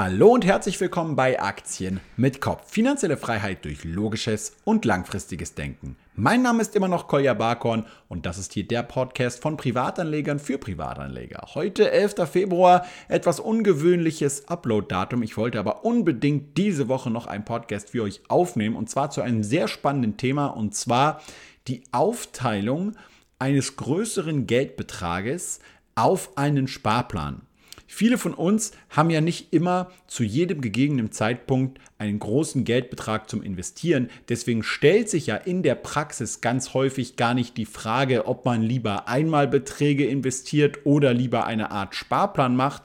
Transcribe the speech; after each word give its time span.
Hallo 0.00 0.28
und 0.28 0.46
herzlich 0.46 0.80
willkommen 0.80 1.16
bei 1.16 1.42
Aktien 1.42 1.98
mit 2.16 2.40
Kopf. 2.40 2.70
Finanzielle 2.70 3.16
Freiheit 3.16 3.64
durch 3.64 3.82
logisches 3.82 4.54
und 4.62 4.84
langfristiges 4.84 5.56
Denken. 5.56 5.96
Mein 6.14 6.40
Name 6.40 6.62
ist 6.62 6.76
immer 6.76 6.86
noch 6.86 7.08
Kolja 7.08 7.34
Barkorn 7.34 7.84
und 8.06 8.24
das 8.24 8.38
ist 8.38 8.52
hier 8.52 8.62
der 8.62 8.84
Podcast 8.84 9.42
von 9.42 9.56
Privatanlegern 9.56 10.38
für 10.38 10.56
Privatanleger. 10.56 11.48
Heute 11.52 11.90
11. 11.90 12.30
Februar, 12.30 12.86
etwas 13.08 13.40
ungewöhnliches 13.40 14.46
Upload-Datum. 14.46 15.24
Ich 15.24 15.36
wollte 15.36 15.58
aber 15.58 15.84
unbedingt 15.84 16.56
diese 16.56 16.86
Woche 16.86 17.10
noch 17.10 17.26
einen 17.26 17.44
Podcast 17.44 17.90
für 17.90 18.04
euch 18.04 18.20
aufnehmen 18.28 18.76
und 18.76 18.88
zwar 18.88 19.10
zu 19.10 19.20
einem 19.20 19.42
sehr 19.42 19.66
spannenden 19.66 20.16
Thema 20.16 20.46
und 20.46 20.76
zwar 20.76 21.20
die 21.66 21.82
Aufteilung 21.90 22.92
eines 23.40 23.74
größeren 23.74 24.46
Geldbetrages 24.46 25.58
auf 25.96 26.38
einen 26.38 26.68
Sparplan. 26.68 27.47
Viele 27.90 28.18
von 28.18 28.34
uns 28.34 28.72
haben 28.90 29.08
ja 29.08 29.22
nicht 29.22 29.52
immer 29.54 29.90
zu 30.06 30.22
jedem 30.22 30.60
gegebenen 30.60 31.10
Zeitpunkt 31.10 31.80
einen 31.96 32.18
großen 32.18 32.64
Geldbetrag 32.64 33.30
zum 33.30 33.42
Investieren. 33.42 34.10
Deswegen 34.28 34.62
stellt 34.62 35.08
sich 35.08 35.26
ja 35.26 35.36
in 35.36 35.62
der 35.62 35.74
Praxis 35.74 36.42
ganz 36.42 36.74
häufig 36.74 37.16
gar 37.16 37.32
nicht 37.32 37.56
die 37.56 37.64
Frage, 37.64 38.26
ob 38.26 38.44
man 38.44 38.62
lieber 38.62 39.08
Einmalbeträge 39.08 40.06
investiert 40.06 40.80
oder 40.84 41.14
lieber 41.14 41.46
eine 41.46 41.70
Art 41.70 41.94
Sparplan 41.94 42.54
macht, 42.54 42.82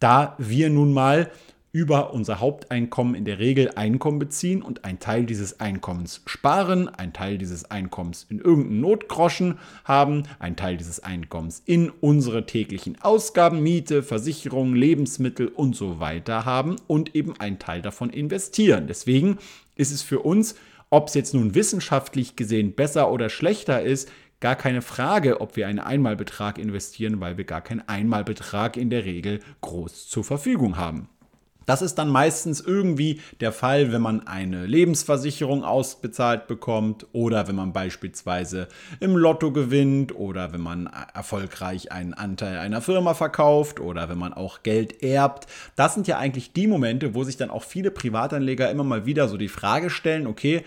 da 0.00 0.34
wir 0.38 0.70
nun 0.70 0.92
mal 0.92 1.30
über 1.72 2.12
unser 2.14 2.40
Haupteinkommen 2.40 3.14
in 3.14 3.24
der 3.24 3.38
Regel 3.38 3.70
Einkommen 3.74 4.18
beziehen 4.18 4.62
und 4.62 4.84
einen 4.84 4.98
Teil 4.98 5.26
dieses 5.26 5.60
Einkommens 5.60 6.22
sparen, 6.26 6.88
einen 6.88 7.12
Teil 7.12 7.36
dieses 7.36 7.70
Einkommens 7.70 8.26
in 8.28 8.38
irgendeinen 8.38 8.80
Notgroschen 8.80 9.58
haben, 9.84 10.22
einen 10.38 10.56
Teil 10.56 10.78
dieses 10.78 11.00
Einkommens 11.00 11.62
in 11.66 11.90
unsere 12.00 12.46
täglichen 12.46 13.00
Ausgaben, 13.02 13.62
Miete, 13.62 14.02
Versicherung, 14.02 14.74
Lebensmittel 14.74 15.48
und 15.48 15.76
so 15.76 16.00
weiter 16.00 16.44
haben 16.44 16.76
und 16.86 17.14
eben 17.14 17.38
einen 17.38 17.58
Teil 17.58 17.82
davon 17.82 18.10
investieren. 18.10 18.86
Deswegen 18.86 19.38
ist 19.74 19.92
es 19.92 20.02
für 20.02 20.20
uns, 20.20 20.54
ob 20.88 21.08
es 21.08 21.14
jetzt 21.14 21.34
nun 21.34 21.54
wissenschaftlich 21.54 22.36
gesehen 22.36 22.72
besser 22.72 23.10
oder 23.10 23.28
schlechter 23.28 23.82
ist, 23.82 24.10
gar 24.40 24.56
keine 24.56 24.82
Frage, 24.82 25.40
ob 25.40 25.56
wir 25.56 25.66
einen 25.66 25.80
Einmalbetrag 25.80 26.58
investieren, 26.58 27.20
weil 27.20 27.36
wir 27.36 27.44
gar 27.44 27.60
keinen 27.60 27.86
Einmalbetrag 27.88 28.76
in 28.76 28.90
der 28.90 29.04
Regel 29.04 29.40
groß 29.60 30.08
zur 30.08 30.24
Verfügung 30.24 30.76
haben. 30.76 31.08
Das 31.66 31.82
ist 31.82 31.96
dann 31.96 32.08
meistens 32.08 32.60
irgendwie 32.60 33.20
der 33.40 33.52
Fall, 33.52 33.92
wenn 33.92 34.00
man 34.00 34.26
eine 34.26 34.66
Lebensversicherung 34.66 35.64
ausbezahlt 35.64 36.46
bekommt 36.46 37.06
oder 37.12 37.48
wenn 37.48 37.56
man 37.56 37.72
beispielsweise 37.72 38.68
im 39.00 39.16
Lotto 39.16 39.52
gewinnt 39.52 40.14
oder 40.14 40.52
wenn 40.52 40.60
man 40.60 40.88
erfolgreich 41.12 41.92
einen 41.92 42.14
Anteil 42.14 42.58
einer 42.58 42.80
Firma 42.80 43.14
verkauft 43.14 43.80
oder 43.80 44.08
wenn 44.08 44.18
man 44.18 44.32
auch 44.32 44.62
Geld 44.62 45.02
erbt. 45.02 45.46
Das 45.74 45.94
sind 45.94 46.06
ja 46.06 46.18
eigentlich 46.18 46.52
die 46.52 46.66
Momente, 46.66 47.14
wo 47.14 47.24
sich 47.24 47.36
dann 47.36 47.50
auch 47.50 47.64
viele 47.64 47.90
Privatanleger 47.90 48.70
immer 48.70 48.84
mal 48.84 49.04
wieder 49.04 49.28
so 49.28 49.36
die 49.36 49.48
Frage 49.48 49.90
stellen, 49.90 50.26
okay, 50.26 50.64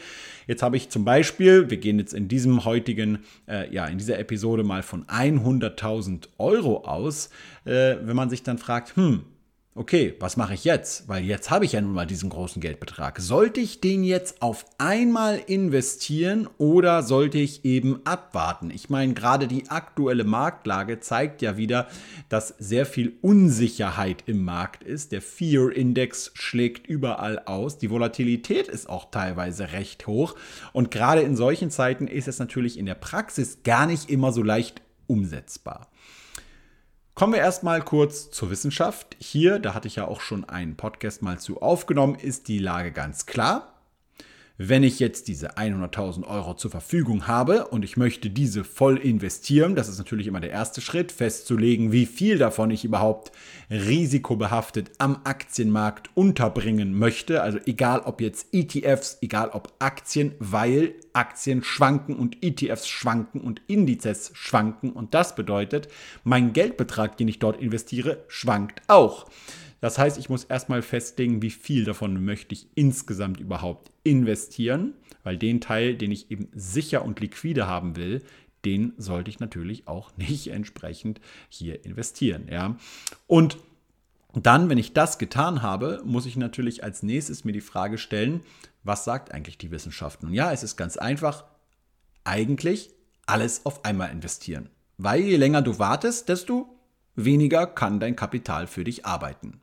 Jetzt 0.49 0.63
habe 0.63 0.77
ich 0.77 0.89
zum 0.89 1.05
Beispiel, 1.05 1.69
wir 1.69 1.77
gehen 1.77 1.99
jetzt 1.99 2.11
in 2.11 2.27
diesem 2.27 2.65
heutigen, 2.65 3.19
äh, 3.47 3.71
ja, 3.71 3.85
in 3.85 3.99
dieser 3.99 4.17
Episode 4.17 4.63
mal 4.63 4.81
von 4.81 5.05
100.000 5.05 6.27
Euro 6.39 6.85
aus. 6.85 7.29
Äh, 7.65 7.97
wenn 8.01 8.15
man 8.15 8.31
sich 8.31 8.41
dann 8.41 8.57
fragt, 8.57 8.95
hm, 8.95 9.25
okay, 9.79 10.13
was 10.19 10.35
mache 10.35 10.53
ich 10.53 10.65
jetzt? 10.65 11.07
Weil 11.07 11.23
jetzt 11.23 11.49
habe 11.51 11.63
ich 11.63 11.71
ja 11.71 11.79
nun 11.79 11.93
mal 11.93 12.05
diesen 12.05 12.29
großen 12.29 12.61
Geldbetrag. 12.61 13.17
Sollte 13.21 13.61
ich 13.61 13.79
den 13.79 14.03
jetzt 14.03 14.41
auf 14.41 14.65
einmal 14.77 15.41
investieren 15.47 16.49
oder 16.57 17.01
sollte 17.01 17.37
ich 17.37 17.63
eben 17.63 18.01
abwarten? 18.05 18.71
Ich 18.71 18.89
meine, 18.89 19.13
gerade 19.13 19.47
die 19.47 19.69
aktuelle 19.69 20.25
Marktlage 20.25 20.99
zeigt 20.99 21.41
ja 21.41 21.55
wieder, 21.55 21.87
dass 22.27 22.49
sehr 22.59 22.85
viel 22.85 23.13
Unsicherheit 23.21 24.23
im 24.25 24.43
Markt 24.43 24.83
ist. 24.83 25.13
Der 25.13 25.21
Fear 25.21 25.71
Index 25.71 26.31
schlägt 26.33 26.85
überall 26.85 27.39
aus. 27.45 27.77
Die 27.77 27.89
Volatilität 27.89 28.67
ist 28.67 28.89
auch 28.89 29.09
teilweise 29.11 29.71
recht 29.71 30.07
hoch. 30.07 30.35
Und 30.73 30.91
gerade 30.91 31.21
in 31.21 31.37
solchen 31.37 31.71
Zeiten 31.71 32.07
ist 32.07 32.27
es 32.27 32.37
natürlich 32.37 32.77
in 32.77 32.85
der 32.85 32.95
Praxis 32.95 33.59
gar 33.63 33.87
nicht 33.87 34.09
immer 34.09 34.33
so 34.33 34.43
leicht 34.43 34.81
umsetzbar. 35.07 35.87
Kommen 37.19 37.33
wir 37.33 37.41
erstmal 37.41 37.81
kurz 37.81 38.31
zur 38.31 38.49
Wissenschaft. 38.49 39.17
Hier, 39.19 39.59
da 39.59 39.73
hatte 39.73 39.89
ich 39.89 39.97
ja 39.97 40.07
auch 40.07 40.21
schon 40.21 40.45
einen 40.45 40.77
Podcast 40.77 41.21
mal 41.21 41.37
zu 41.37 41.61
aufgenommen, 41.61 42.15
ist 42.15 42.47
die 42.47 42.59
Lage 42.59 42.93
ganz 42.93 43.25
klar. 43.25 43.68
Wenn 44.61 44.83
ich 44.83 44.99
jetzt 44.99 45.29
diese 45.29 45.55
100.000 45.55 46.27
Euro 46.27 46.53
zur 46.53 46.69
Verfügung 46.69 47.27
habe 47.27 47.67
und 47.67 47.85
ich 47.85 47.95
möchte 47.95 48.29
diese 48.29 48.65
voll 48.65 48.97
investieren, 48.97 49.73
das 49.73 49.87
ist 49.87 49.99
natürlich 49.99 50.27
immer 50.27 50.41
der 50.41 50.49
erste 50.49 50.81
Schritt, 50.81 51.13
festzulegen, 51.13 51.93
wie 51.93 52.05
viel 52.05 52.37
davon 52.37 52.69
ich 52.69 52.83
überhaupt 52.83 53.31
risikobehaftet 53.71 54.91
am 54.97 55.21
Aktienmarkt 55.23 56.09
unterbringen 56.13 56.93
möchte. 56.93 57.41
Also 57.41 57.57
egal 57.67 58.01
ob 58.01 58.19
jetzt 58.19 58.47
ETFs, 58.51 59.19
egal 59.21 59.51
ob 59.51 59.71
Aktien, 59.79 60.33
weil 60.39 60.93
Aktien 61.13 61.63
schwanken 61.63 62.17
und 62.17 62.43
ETFs 62.43 62.89
schwanken 62.89 63.39
und 63.39 63.61
Indizes 63.67 64.31
schwanken. 64.33 64.91
Und 64.91 65.13
das 65.13 65.35
bedeutet, 65.35 65.87
mein 66.25 66.51
Geldbetrag, 66.51 67.15
den 67.15 67.29
ich 67.29 67.39
dort 67.39 67.61
investiere, 67.61 68.25
schwankt 68.27 68.81
auch. 68.87 69.25
Das 69.81 69.97
heißt, 69.97 70.17
ich 70.17 70.29
muss 70.29 70.43
erstmal 70.43 70.81
festlegen, 70.81 71.41
wie 71.41 71.51
viel 71.51 71.85
davon 71.85 72.23
möchte 72.23 72.53
ich 72.53 72.67
insgesamt 72.75 73.39
überhaupt 73.39 73.91
investieren, 74.03 74.93
weil 75.23 75.37
den 75.37 75.61
Teil, 75.61 75.95
den 75.95 76.11
ich 76.11 76.31
eben 76.31 76.49
sicher 76.53 77.05
und 77.05 77.19
liquide 77.19 77.67
haben 77.67 77.95
will, 77.95 78.21
den 78.65 78.93
sollte 78.97 79.29
ich 79.29 79.39
natürlich 79.39 79.87
auch 79.87 80.11
nicht 80.17 80.47
entsprechend 80.47 81.21
hier 81.47 81.85
investieren. 81.85 82.47
Ja? 82.49 82.75
Und 83.27 83.57
dann, 84.33 84.69
wenn 84.69 84.77
ich 84.77 84.93
das 84.93 85.17
getan 85.17 85.61
habe, 85.61 86.01
muss 86.05 86.25
ich 86.25 86.35
natürlich 86.35 86.83
als 86.83 87.01
nächstes 87.01 87.45
mir 87.45 87.53
die 87.53 87.61
Frage 87.61 87.97
stellen, 87.97 88.41
was 88.83 89.03
sagt 89.03 89.33
eigentlich 89.33 89.57
die 89.57 89.71
Wissenschaft? 89.71 90.23
Nun 90.23 90.33
ja, 90.33 90.51
es 90.51 90.63
ist 90.63 90.77
ganz 90.77 90.97
einfach, 90.97 91.45
eigentlich 92.23 92.91
alles 93.25 93.65
auf 93.65 93.85
einmal 93.85 94.11
investieren. 94.11 94.69
Weil 94.97 95.21
je 95.21 95.37
länger 95.37 95.61
du 95.61 95.79
wartest, 95.79 96.29
desto 96.29 96.78
weniger 97.25 97.67
kann 97.67 97.99
dein 97.99 98.15
Kapital 98.15 98.67
für 98.67 98.83
dich 98.83 99.05
arbeiten. 99.05 99.61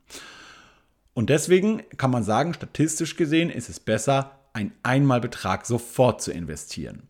Und 1.13 1.29
deswegen 1.29 1.81
kann 1.97 2.11
man 2.11 2.23
sagen, 2.23 2.53
statistisch 2.53 3.15
gesehen 3.15 3.49
ist 3.49 3.69
es 3.69 3.79
besser, 3.79 4.39
einen 4.53 4.73
Einmalbetrag 4.83 5.65
sofort 5.65 6.21
zu 6.21 6.31
investieren. 6.31 7.03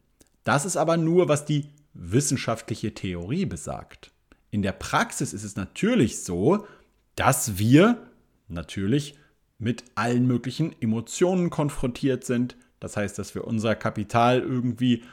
Das 0.43 0.65
ist 0.65 0.77
aber 0.77 0.97
nur, 0.97 1.27
was 1.27 1.45
die 1.45 1.69
wissenschaftliche 1.93 2.93
Theorie 2.93 3.45
besagt. 3.45 4.11
In 4.49 4.61
der 4.61 4.71
Praxis 4.71 5.33
ist 5.33 5.43
es 5.43 5.55
natürlich 5.55 6.23
so, 6.23 6.65
dass 7.15 7.57
wir 7.57 7.97
natürlich 8.47 9.17
mit 9.59 9.83
allen 9.95 10.27
möglichen 10.27 10.73
Emotionen 10.81 11.49
konfrontiert 11.49 12.23
sind. 12.23 12.55
Das 12.79 12.95
heißt, 12.95 13.17
dass 13.17 13.35
wir 13.35 13.45
unser 13.45 13.75
Kapital 13.75 14.39
irgendwie 14.39 15.03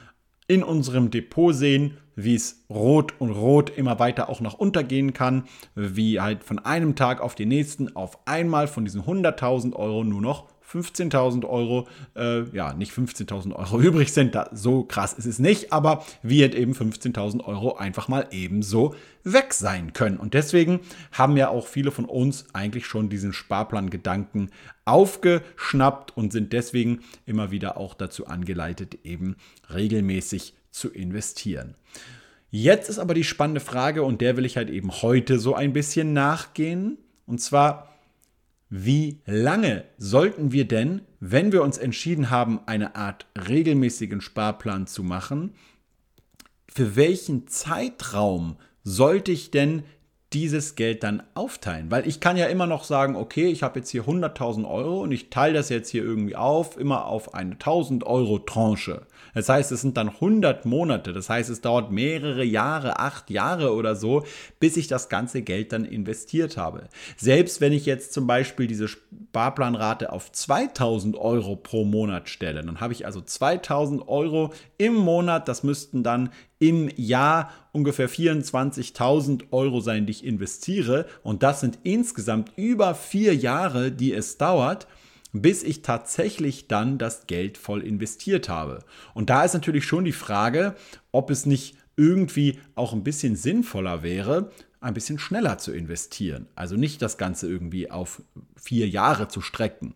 in 0.47 0.62
unserem 0.62 1.10
Depot 1.10 1.55
sehen, 1.55 1.99
wie 2.16 2.34
es 2.34 2.65
rot 2.71 3.15
und 3.19 3.31
rot 3.31 3.71
immer 3.71 3.99
weiter 3.99 4.28
auch 4.28 4.41
noch 4.41 4.55
untergehen 4.55 5.12
kann, 5.12 5.44
wie 5.75 6.21
halt 6.21 6.44
von 6.44 6.59
einem 6.59 6.94
Tag 6.94 7.21
auf 7.21 7.34
den 7.34 7.49
nächsten 7.49 7.94
auf 7.97 8.19
einmal 8.27 8.69
von 8.69 8.84
diesen 8.84 9.03
100.000 9.03 9.75
Euro 9.75 10.05
nur 10.05 10.21
noch 10.21 10.53
15.000 10.75 11.47
Euro, 11.49 11.87
äh, 12.17 12.43
ja, 12.51 12.75
nicht 12.75 12.93
15.000 12.93 13.55
Euro 13.55 13.81
übrig 13.81 14.12
sind, 14.12 14.35
da, 14.35 14.51
so 14.53 14.83
krass 14.83 15.12
ist 15.12 15.27
es 15.27 15.39
nicht, 15.39 15.73
aber 15.73 16.05
halt 16.25 16.55
eben 16.55 16.73
15.000 16.73 17.45
Euro 17.45 17.77
einfach 17.77 18.09
mal 18.09 18.27
ebenso 18.31 18.95
weg 19.23 19.55
sein 19.55 19.93
können. 19.93 20.17
Und 20.17 20.35
deswegen 20.35 20.81
haben 21.12 21.37
ja 21.37 21.49
auch 21.49 21.67
viele 21.67 21.91
von 21.91 22.05
uns 22.05 22.47
eigentlich 22.53 22.87
schon 22.87 23.09
diesen 23.09 23.33
Sparplan-Gedanken 23.33 24.51
aufgeschnappt 24.85 26.17
und 26.17 26.33
sind 26.33 26.53
deswegen 26.53 27.01
immer 27.25 27.51
wieder 27.51 27.77
auch 27.77 27.95
dazu 27.95 28.27
angeleitet, 28.27 28.99
eben 29.05 29.37
regelmäßig 29.73 30.55
zu 30.71 30.91
investieren. 30.91 31.77
Jetzt 32.51 32.89
ist 32.89 32.99
aber 32.99 33.15
die 33.15 33.25
spannende 33.25 33.61
Frage 33.61 34.03
und 34.03 34.21
der 34.21 34.37
will 34.37 34.45
ich 34.45 34.56
halt 34.56 34.71
eben 34.71 34.91
heute 35.03 35.39
so 35.39 35.55
ein 35.55 35.73
bisschen 35.73 36.12
nachgehen. 36.12 36.99
Und 37.27 37.41
zwar, 37.41 37.89
wie 38.77 39.21
lange 39.25 39.85
sollten 39.99 40.50
wir 40.50 40.67
denn, 40.67 41.03
wenn 41.21 41.53
wir 41.53 41.62
uns 41.62 41.79
entschieden 41.79 42.31
haben, 42.31 42.59
eine 42.67 42.97
Art 42.97 43.25
regelmäßigen 43.49 44.21
Sparplan 44.21 44.88
zu 44.88 45.05
machen, 45.05 45.55
für 46.67 46.97
welchen 46.97 47.47
Zeitraum 47.47 48.56
sollte 48.82 49.31
ich 49.31 49.53
denn 49.53 49.85
dieses 50.32 50.75
Geld 50.75 51.05
dann 51.05 51.23
aufteilen? 51.35 51.93
Weil 51.93 52.09
ich 52.09 52.19
kann 52.19 52.37
ja 52.37 52.47
immer 52.47 52.67
noch 52.67 52.82
sagen, 52.82 53.15
okay, 53.15 53.47
ich 53.47 53.62
habe 53.62 53.79
jetzt 53.79 53.91
hier 53.91 54.06
100.000 54.06 54.69
Euro 54.69 55.03
und 55.03 55.12
ich 55.12 55.31
teile 55.31 55.55
das 55.55 55.69
jetzt 55.69 55.91
hier 55.91 56.03
irgendwie 56.03 56.35
auf, 56.35 56.77
immer 56.77 57.05
auf 57.05 57.32
eine 57.32 57.55
1.000 57.55 58.03
Euro 58.03 58.41
Tranche. 58.41 59.06
Das 59.34 59.48
heißt, 59.48 59.72
es 59.72 59.81
sind 59.81 59.96
dann 59.96 60.08
100 60.08 60.64
Monate. 60.64 61.12
Das 61.12 61.28
heißt, 61.28 61.50
es 61.50 61.60
dauert 61.60 61.90
mehrere 61.90 62.44
Jahre, 62.44 62.98
acht 62.98 63.31
Jahre 63.31 63.75
oder 63.75 63.96
so, 63.96 64.25
bis 64.60 64.76
ich 64.76 64.86
das 64.86 65.08
ganze 65.08 65.42
Geld 65.42 65.72
dann 65.72 65.84
investiert 65.84 66.56
habe. 66.56 66.88
Selbst 67.16 67.60
wenn 67.60 67.72
ich 67.72 67.86
jetzt 67.86 68.12
zum 68.12 68.26
Beispiel 68.26 68.66
diese 68.66 68.88
Sparplanrate 68.88 70.12
auf 70.12 70.32
2000 70.32 71.16
Euro 71.16 71.56
pro 71.56 71.84
Monat 71.84 72.28
stelle, 72.28 72.62
dann 72.62 72.81
habe 72.81 72.92
ich 72.92 73.06
also 73.06 73.20
2000 73.20 74.08
Euro 74.08 74.52
im 74.78 74.94
Monat. 74.94 75.48
Das 75.48 75.62
müssten 75.62 76.02
dann 76.02 76.31
im 76.58 76.88
Jahr 76.96 77.50
ungefähr 77.72 78.08
24.000 78.08 79.46
Euro 79.50 79.81
sein, 79.81 80.06
die 80.06 80.12
ich 80.12 80.25
investiere. 80.25 81.06
Und 81.22 81.42
das 81.42 81.60
sind 81.60 81.81
insgesamt 81.82 82.52
über 82.56 82.94
vier 82.94 83.34
Jahre, 83.34 83.90
die 83.90 84.12
es 84.12 84.38
dauert 84.38 84.86
bis 85.34 85.64
ich 85.64 85.82
tatsächlich 85.82 86.69
dann 86.69 86.96
das 86.96 87.26
Geld 87.26 87.58
voll 87.58 87.82
investiert 87.82 88.48
habe. 88.48 88.84
Und 89.14 89.31
da 89.31 89.42
ist 89.42 89.52
natürlich 89.52 89.84
schon 89.84 90.04
die 90.04 90.12
Frage, 90.12 90.76
ob 91.10 91.28
es 91.28 91.44
nicht 91.44 91.76
irgendwie 91.96 92.60
auch 92.76 92.92
ein 92.92 93.02
bisschen 93.02 93.34
sinnvoller 93.34 94.04
wäre, 94.04 94.52
ein 94.81 94.94
bisschen 94.94 95.19
schneller 95.19 95.58
zu 95.58 95.72
investieren. 95.72 96.46
Also 96.54 96.76
nicht 96.76 97.02
das 97.02 97.19
Ganze 97.19 97.48
irgendwie 97.48 97.90
auf 97.90 98.22
vier 98.56 98.88
Jahre 98.88 99.26
zu 99.26 99.40
strecken. 99.40 99.94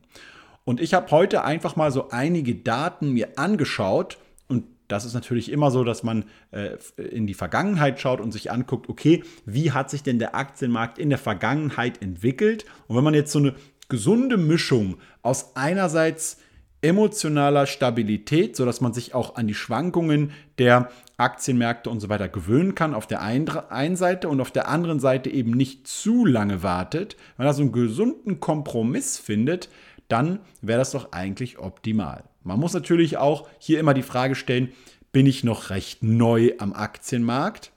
Und 0.64 0.80
ich 0.80 0.92
habe 0.92 1.10
heute 1.12 1.44
einfach 1.44 1.76
mal 1.76 1.92
so 1.92 2.10
einige 2.10 2.56
Daten 2.56 3.12
mir 3.12 3.38
angeschaut 3.38 4.18
und 4.48 4.64
das 4.88 5.04
ist 5.04 5.14
natürlich 5.14 5.52
immer 5.52 5.70
so, 5.70 5.84
dass 5.84 6.02
man 6.02 6.24
äh, 6.50 6.78
in 6.96 7.26
die 7.26 7.34
Vergangenheit 7.34 8.00
schaut 8.00 8.20
und 8.20 8.32
sich 8.32 8.50
anguckt, 8.50 8.88
okay, 8.88 9.22
wie 9.44 9.70
hat 9.70 9.88
sich 9.88 10.02
denn 10.02 10.18
der 10.18 10.34
Aktienmarkt 10.34 10.98
in 10.98 11.10
der 11.10 11.18
Vergangenheit 11.18 12.02
entwickelt? 12.02 12.64
Und 12.88 12.96
wenn 12.96 13.04
man 13.04 13.14
jetzt 13.14 13.30
so 13.30 13.38
eine 13.38 13.54
gesunde 13.88 14.36
Mischung 14.36 14.98
aus 15.22 15.56
einerseits 15.56 16.38
emotionaler 16.80 17.66
Stabilität, 17.66 18.56
sodass 18.56 18.80
man 18.80 18.92
sich 18.92 19.14
auch 19.14 19.34
an 19.34 19.48
die 19.48 19.54
Schwankungen 19.54 20.30
der 20.58 20.90
Aktienmärkte 21.16 21.90
und 21.90 22.00
so 22.00 22.08
weiter 22.08 22.28
gewöhnen 22.28 22.76
kann, 22.76 22.94
auf 22.94 23.08
der 23.08 23.22
einen 23.22 23.96
Seite 23.96 24.28
und 24.28 24.40
auf 24.40 24.52
der 24.52 24.68
anderen 24.68 25.00
Seite 25.00 25.30
eben 25.30 25.50
nicht 25.50 25.88
zu 25.88 26.24
lange 26.24 26.62
wartet. 26.62 27.16
Wenn 27.36 27.44
man 27.44 27.46
da 27.48 27.54
so 27.54 27.62
einen 27.62 27.72
gesunden 27.72 28.38
Kompromiss 28.38 29.18
findet, 29.18 29.68
dann 30.06 30.38
wäre 30.62 30.78
das 30.78 30.92
doch 30.92 31.12
eigentlich 31.12 31.58
optimal. 31.58 32.22
Man 32.44 32.60
muss 32.60 32.72
natürlich 32.72 33.16
auch 33.16 33.48
hier 33.58 33.80
immer 33.80 33.94
die 33.94 34.02
Frage 34.02 34.36
stellen, 34.36 34.72
bin 35.10 35.26
ich 35.26 35.42
noch 35.42 35.70
recht 35.70 36.02
neu 36.02 36.52
am 36.58 36.72
Aktienmarkt? 36.72 37.72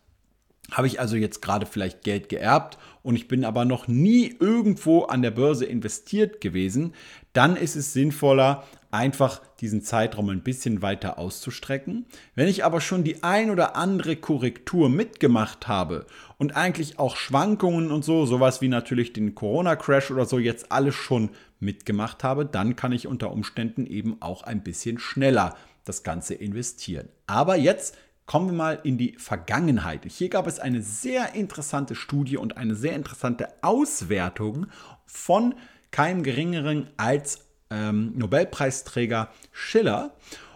Habe 0.72 0.88
ich 0.88 1.00
also 1.00 1.16
jetzt 1.16 1.42
gerade 1.42 1.66
vielleicht 1.66 2.04
Geld 2.04 2.30
geerbt 2.30 2.78
und 3.04 3.16
ich 3.16 3.28
bin 3.28 3.46
aber 3.46 3.66
noch 3.66 3.88
nie 3.88 4.36
irgendwo 4.40 5.04
an 5.04 5.22
der 5.22 5.32
Börse 5.32 5.66
investiert 5.66 6.42
gewesen, 6.42 6.94
dann 7.34 7.56
ist 7.56 7.76
es 7.76 7.94
sinnvoller, 7.94 8.64
einfach 8.92 9.42
diesen 9.62 9.82
Zeitraum 9.82 10.30
ein 10.30 10.44
bisschen 10.44 10.82
weiter 10.82 11.18
auszustrecken. 11.18 12.06
Wenn 12.36 12.48
ich 12.48 12.66
aber 12.66 12.82
schon 12.82 13.04
die 13.04 13.24
ein 13.24 13.50
oder 13.50 13.76
andere 13.76 14.18
Korrektur 14.18 14.90
mitgemacht 14.90 15.68
habe 15.68 16.06
und 16.38 16.56
eigentlich 16.56 17.00
auch 17.00 17.16
Schwankungen 17.16 17.92
und 17.92 18.04
so, 18.04 18.26
sowas 18.26 18.62
wie 18.62 18.68
natürlich 18.68 19.14
den 19.14 19.34
Corona-Crash 19.34 20.12
oder 20.12 20.26
so 20.26 20.40
jetzt 20.40 20.72
alles 20.72 20.96
schon 20.96 21.30
mitgemacht 21.60 22.24
habe, 22.24 22.46
dann 22.46 22.76
kann 22.76 22.92
ich 22.92 23.08
unter 23.08 23.32
Umständen 23.32 23.86
eben 23.86 24.18
auch 24.22 24.44
ein 24.44 24.62
bisschen 24.62 25.00
schneller 25.00 25.56
das 25.86 26.04
Ganze 26.04 26.34
investieren. 26.34 27.08
Aber 27.28 27.56
jetzt 27.56 27.98
kommen 28.32 28.48
wir 28.48 28.54
mal 28.54 28.80
in 28.84 28.98
die 28.98 29.16
Vergangenheit. 29.18 30.06
Hier 30.08 30.30
gab 30.30 30.48
es 30.48 30.58
eine 30.58 30.82
sehr 30.82 31.36
interessante 31.36 31.96
Studie 31.96 32.38
und 32.38 32.56
eine 32.56 32.76
sehr 32.76 32.94
interessante 32.94 33.50
Auswertung 33.62 34.68
von 35.06 35.54
keinem 35.92 36.24
geringeren 36.24 36.90
als 36.96 37.40
ähm, 37.70 38.14
Nobelpreisträger 38.16 39.34
Schiller. 39.52 40.16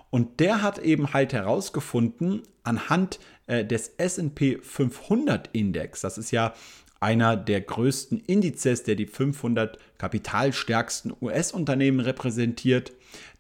Und 0.10 0.40
der 0.40 0.62
hat 0.62 0.78
eben 0.80 1.12
halt 1.12 1.34
herausgefunden, 1.34 2.44
anhand 2.64 3.20
äh, 3.48 3.66
des 3.66 3.90
SP 4.00 4.64
500 4.64 5.50
Index, 5.52 6.00
das 6.00 6.18
ist 6.18 6.32
ja 6.32 6.54
einer 7.02 7.36
der 7.36 7.60
größten 7.60 8.22
Indizes, 8.22 8.84
der 8.84 8.96
die 8.96 9.06
500 9.06 9.80
kapitalstärksten 9.98 11.14
US-Unternehmen 11.20 12.00
repräsentiert, 12.00 12.94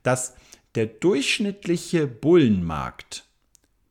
dass 0.04 0.36
der 0.76 0.88
durchschnittliche 0.88 2.06
Bullenmarkt 2.06 3.25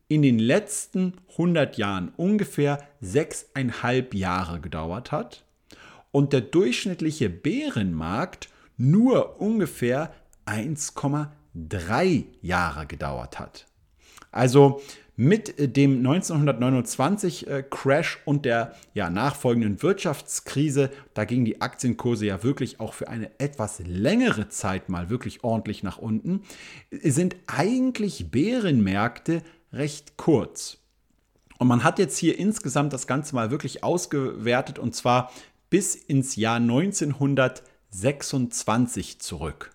in 0.09 0.23
den 0.23 0.39
letzten 0.39 1.15
100 1.33 1.77
Jahren 1.79 2.13
ungefähr 2.17 2.87
sechseinhalb 3.01 4.15
Jahre 4.15 4.61
gedauert 4.61 5.13
hat 5.13 5.45
und 6.11 6.33
der 6.33 6.43
durchschnittliche 6.43 7.31
Bärenmarkt 7.31 8.49
nur 8.77 9.41
ungefähr 9.41 10.13
1,3 10.47 12.25
Jahre 12.43 12.87
gedauert 12.87 13.39
hat. 13.39 13.67
Also 14.31 14.81
mit 15.17 15.77
dem 15.77 15.99
1929 15.99 17.47
äh, 17.47 17.63
Crash 17.69 18.19
und 18.25 18.45
der 18.45 18.75
ja, 18.95 19.11
nachfolgenden 19.11 19.81
Wirtschaftskrise, 19.81 20.91
da 21.15 21.25
gingen 21.25 21.45
die 21.45 21.61
Aktienkurse 21.61 22.27
ja 22.27 22.43
wirklich 22.43 22.81
auch 22.81 22.95
für 22.95 23.09
eine 23.09 23.31
etwas 23.39 23.79
längere 23.79 24.49
Zeit 24.49 24.89
mal 24.89 25.11
wirklich 25.11 25.45
ordentlich 25.45 25.85
nach 25.85 25.99
unten, 25.99 26.43
sind 26.91 27.37
eigentlich 27.47 28.33
Bärenmärkte 28.33 29.43
recht 29.75 30.17
kurz. 30.17 30.79
Und 31.59 31.69
man 31.69 31.85
hat 31.85 31.99
jetzt 31.99 32.17
hier 32.19 32.39
insgesamt 32.39 32.93
das 32.93 33.07
Ganze 33.07 33.35
mal 33.35 33.51
wirklich 33.51 33.83
ausgewertet 33.85 34.79
und 34.79 34.95
zwar 34.95 35.33
bis 35.71 35.95
ins 35.95 36.37
Jahr 36.37 36.57
1926 36.57 39.21
zurück. 39.21 39.74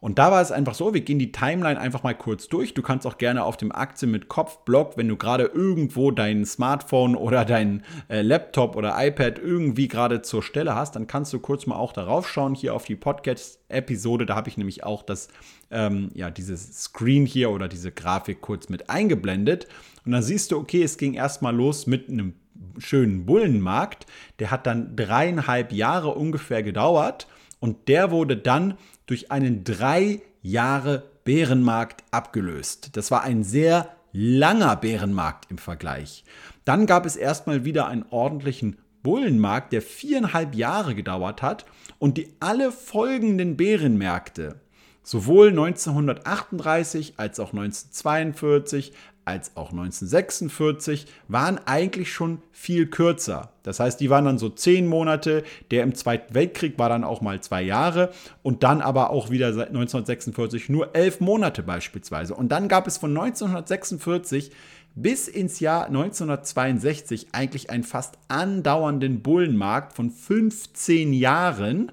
Und 0.00 0.18
da 0.18 0.32
war 0.32 0.40
es 0.40 0.50
einfach 0.50 0.74
so, 0.74 0.94
wir 0.94 1.02
gehen 1.02 1.18
die 1.18 1.30
Timeline 1.30 1.78
einfach 1.78 2.02
mal 2.02 2.14
kurz 2.14 2.48
durch. 2.48 2.72
Du 2.72 2.80
kannst 2.80 3.06
auch 3.06 3.18
gerne 3.18 3.44
auf 3.44 3.58
dem 3.58 3.70
Aktien 3.70 4.10
mit 4.10 4.28
Kopf-Blog, 4.28 4.96
wenn 4.96 5.08
du 5.08 5.16
gerade 5.16 5.44
irgendwo 5.44 6.10
dein 6.10 6.46
Smartphone 6.46 7.14
oder 7.14 7.44
dein 7.44 7.82
äh, 8.08 8.22
Laptop 8.22 8.76
oder 8.76 8.94
iPad 8.96 9.38
irgendwie 9.38 9.88
gerade 9.88 10.22
zur 10.22 10.42
Stelle 10.42 10.74
hast, 10.74 10.96
dann 10.96 11.06
kannst 11.06 11.34
du 11.34 11.38
kurz 11.38 11.66
mal 11.66 11.76
auch 11.76 11.92
darauf 11.92 12.26
schauen, 12.26 12.54
hier 12.54 12.74
auf 12.74 12.86
die 12.86 12.96
Podcast-Episode. 12.96 14.24
Da 14.24 14.36
habe 14.36 14.48
ich 14.48 14.56
nämlich 14.56 14.84
auch 14.84 15.02
das, 15.02 15.28
ähm, 15.70 16.08
ja, 16.14 16.30
dieses 16.30 16.82
Screen 16.82 17.26
hier 17.26 17.50
oder 17.50 17.68
diese 17.68 17.92
Grafik 17.92 18.40
kurz 18.40 18.70
mit 18.70 18.88
eingeblendet. 18.88 19.68
Und 20.06 20.12
dann 20.12 20.22
siehst 20.22 20.50
du, 20.50 20.58
okay, 20.58 20.82
es 20.82 20.96
ging 20.96 21.12
erstmal 21.12 21.54
los 21.54 21.86
mit 21.86 22.08
einem 22.08 22.32
schönen 22.78 23.26
Bullenmarkt. 23.26 24.06
Der 24.38 24.50
hat 24.50 24.66
dann 24.66 24.96
dreieinhalb 24.96 25.72
Jahre 25.72 26.14
ungefähr 26.14 26.62
gedauert. 26.62 27.26
Und 27.58 27.88
der 27.88 28.10
wurde 28.10 28.38
dann 28.38 28.78
durch 29.10 29.32
einen 29.32 29.64
drei 29.64 30.22
Jahre 30.40 31.02
Bärenmarkt 31.24 32.04
abgelöst. 32.12 32.90
Das 32.92 33.10
war 33.10 33.22
ein 33.22 33.42
sehr 33.42 33.90
langer 34.12 34.76
Bärenmarkt 34.76 35.50
im 35.50 35.58
Vergleich. 35.58 36.24
Dann 36.64 36.86
gab 36.86 37.06
es 37.06 37.16
erstmal 37.16 37.64
wieder 37.64 37.88
einen 37.88 38.04
ordentlichen 38.10 38.78
Bullenmarkt, 39.02 39.72
der 39.72 39.82
viereinhalb 39.82 40.54
Jahre 40.54 40.94
gedauert 40.94 41.42
hat 41.42 41.66
und 41.98 42.18
die 42.18 42.28
alle 42.38 42.70
folgenden 42.70 43.56
Bärenmärkte, 43.56 44.60
sowohl 45.02 45.48
1938 45.48 47.14
als 47.16 47.40
auch 47.40 47.52
1942, 47.52 48.92
als 49.24 49.56
auch 49.56 49.70
1946 49.70 51.06
waren 51.28 51.58
eigentlich 51.66 52.12
schon 52.12 52.42
viel 52.52 52.86
kürzer. 52.86 53.52
Das 53.62 53.78
heißt, 53.78 54.00
die 54.00 54.10
waren 54.10 54.24
dann 54.24 54.38
so 54.38 54.48
zehn 54.48 54.86
Monate. 54.86 55.44
Der 55.70 55.82
im 55.82 55.94
Zweiten 55.94 56.34
Weltkrieg 56.34 56.78
war 56.78 56.88
dann 56.88 57.04
auch 57.04 57.20
mal 57.20 57.40
zwei 57.40 57.62
Jahre 57.62 58.10
und 58.42 58.62
dann 58.62 58.80
aber 58.80 59.10
auch 59.10 59.30
wieder 59.30 59.52
seit 59.52 59.68
1946 59.68 60.68
nur 60.68 60.94
elf 60.94 61.20
Monate 61.20 61.62
beispielsweise. 61.62 62.34
Und 62.34 62.50
dann 62.50 62.68
gab 62.68 62.86
es 62.86 62.98
von 62.98 63.16
1946 63.16 64.50
bis 64.94 65.28
ins 65.28 65.60
Jahr 65.60 65.86
1962 65.86 67.28
eigentlich 67.32 67.70
einen 67.70 67.84
fast 67.84 68.18
andauernden 68.28 69.22
Bullenmarkt 69.22 69.92
von 69.92 70.10
15 70.10 71.12
Jahren. 71.12 71.92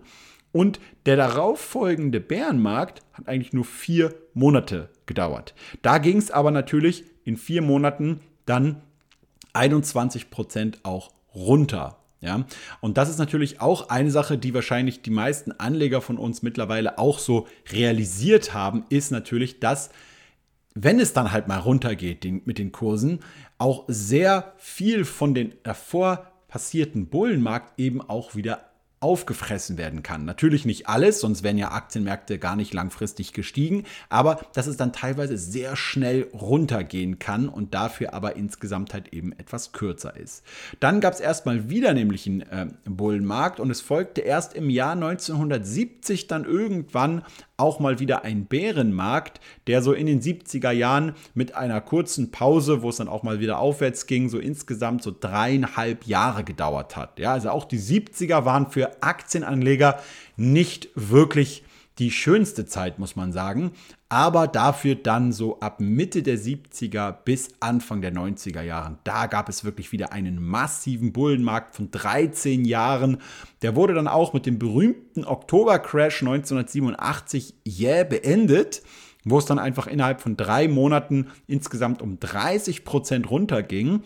Und 0.51 0.79
der 1.05 1.17
darauffolgende 1.17 2.19
Bärenmarkt 2.19 3.03
hat 3.13 3.27
eigentlich 3.27 3.53
nur 3.53 3.65
vier 3.65 4.15
Monate 4.33 4.89
gedauert. 5.05 5.53
Da 5.81 5.97
ging 5.99 6.17
es 6.17 6.31
aber 6.31 6.51
natürlich 6.51 7.05
in 7.27 7.35
vier 7.35 7.61
Monaten 7.61 8.21
dann 8.45 8.81
21 9.51 10.29
Prozent 10.29 10.79
auch 10.83 11.11
runter. 11.35 11.97
Ja, 12.21 12.45
und 12.81 12.97
das 12.97 13.09
ist 13.09 13.19
natürlich 13.19 13.61
auch 13.61 13.89
eine 13.89 14.09
Sache, 14.09 14.39
die 14.39 14.53
wahrscheinlich 14.53 15.03
die 15.03 15.11
meisten 15.11 15.51
Anleger 15.51 16.01
von 16.01 16.17
uns 16.17 16.41
mittlerweile 16.41 16.97
auch 16.97 17.19
so 17.19 17.47
realisiert 17.71 18.55
haben, 18.55 18.85
ist 18.89 19.11
natürlich, 19.11 19.59
dass 19.59 19.91
wenn 20.73 20.99
es 20.99 21.13
dann 21.13 21.31
halt 21.31 21.47
mal 21.47 21.59
runtergeht 21.59 22.25
mit 22.45 22.57
den 22.57 22.71
Kursen, 22.71 23.19
auch 23.59 23.83
sehr 23.87 24.53
viel 24.57 25.05
von 25.05 25.35
den 25.35 25.53
davor 25.63 26.31
passierten 26.47 27.07
Bullenmarkt 27.07 27.79
eben 27.79 28.01
auch 28.01 28.35
wieder 28.35 28.71
aufgefressen 28.99 29.77
werden 29.77 30.01
kann. 30.01 30.25
Natürlich 30.25 30.65
nicht 30.65 30.89
alles, 30.89 31.19
sonst 31.19 31.43
wären 31.43 31.57
ja 31.57 31.71
Aktienmärkte 31.71 32.39
gar 32.39 32.55
nicht 32.55 32.73
langfristig 32.73 33.31
gestiegen, 33.31 33.83
aber 34.09 34.41
dass 34.53 34.65
es 34.65 34.75
dann 34.75 34.91
teilweise 34.91 35.37
sehr 35.37 35.75
schnell 35.75 36.27
runtergehen 36.33 37.19
kann 37.19 37.47
und 37.47 37.75
dafür 37.75 38.13
aber 38.13 38.35
insgesamt 38.35 38.93
halt 38.93 39.13
eben 39.13 39.33
etwas 39.33 39.71
kürzer 39.71 40.17
ist. 40.17 40.43
Dann 40.79 40.99
gab 40.99 41.13
es 41.13 41.19
erstmal 41.19 41.69
wieder 41.69 41.93
nämlich 41.93 42.25
einen 42.25 42.41
äh, 42.41 42.67
Bullenmarkt 42.85 43.59
und 43.59 43.69
es 43.69 43.81
folgte 43.81 44.21
erst 44.21 44.55
im 44.55 44.69
Jahr 44.69 44.93
1970 44.93 46.27
dann 46.27 46.45
irgendwann 46.45 47.23
auch 47.57 47.79
mal 47.79 47.99
wieder 47.99 48.23
ein 48.23 48.45
Bärenmarkt, 48.45 49.41
der 49.65 49.81
so 49.81 49.93
in 49.93 50.05
den 50.05 50.21
70er 50.21 50.71
Jahren 50.71 51.13
mit 51.33 51.55
einer 51.55 51.81
kurzen 51.81 52.29
Pause, 52.29 52.83
wo 52.83 52.89
es 52.89 52.97
dann 52.97 53.07
auch 53.07 53.23
mal 53.23 53.39
wieder 53.39 53.57
aufwärts 53.57 54.05
ging, 54.05 54.29
so 54.29 54.37
insgesamt 54.37 55.01
so 55.01 55.13
dreieinhalb 55.19 56.05
Jahre 56.05 56.43
gedauert 56.43 56.95
hat. 56.95 57.17
Ja, 57.17 57.33
also 57.33 57.49
auch 57.49 57.65
die 57.65 57.79
70er 57.79 58.45
waren 58.45 58.69
für 58.69 59.01
Aktienanleger 59.01 59.99
nicht 60.35 60.89
wirklich 60.93 61.63
die 61.97 62.11
schönste 62.11 62.67
Zeit, 62.67 62.99
muss 62.99 63.15
man 63.15 63.33
sagen. 63.33 63.71
Aber 64.09 64.47
dafür 64.47 64.95
dann 64.95 65.33
so 65.33 65.59
ab 65.59 65.81
Mitte 65.81 66.23
der 66.23 66.37
70er 66.37 67.11
bis 67.11 67.49
Anfang 67.59 68.01
der 68.01 68.13
90er 68.13 68.61
Jahren. 68.61 68.99
Da 69.03 69.25
gab 69.25 69.49
es 69.49 69.65
wirklich 69.65 69.91
wieder 69.91 70.13
einen 70.13 70.41
massiven 70.41 71.11
Bullenmarkt 71.11 71.75
von 71.75 71.91
13 71.91 72.63
Jahren. 72.63 73.17
Der 73.61 73.75
wurde 73.75 73.93
dann 73.93 74.07
auch 74.07 74.31
mit 74.31 74.45
dem 74.45 74.59
berühmten 74.59 75.25
Oktober-Crash 75.25 76.21
1987 76.21 77.55
jäh 77.65 78.05
beendet 78.05 78.81
wo 79.29 79.37
es 79.37 79.45
dann 79.45 79.59
einfach 79.59 79.87
innerhalb 79.87 80.21
von 80.21 80.37
drei 80.37 80.67
Monaten 80.67 81.27
insgesamt 81.47 82.01
um 82.01 82.19
30 82.19 82.85
Prozent 82.85 83.29
runterging. 83.29 84.03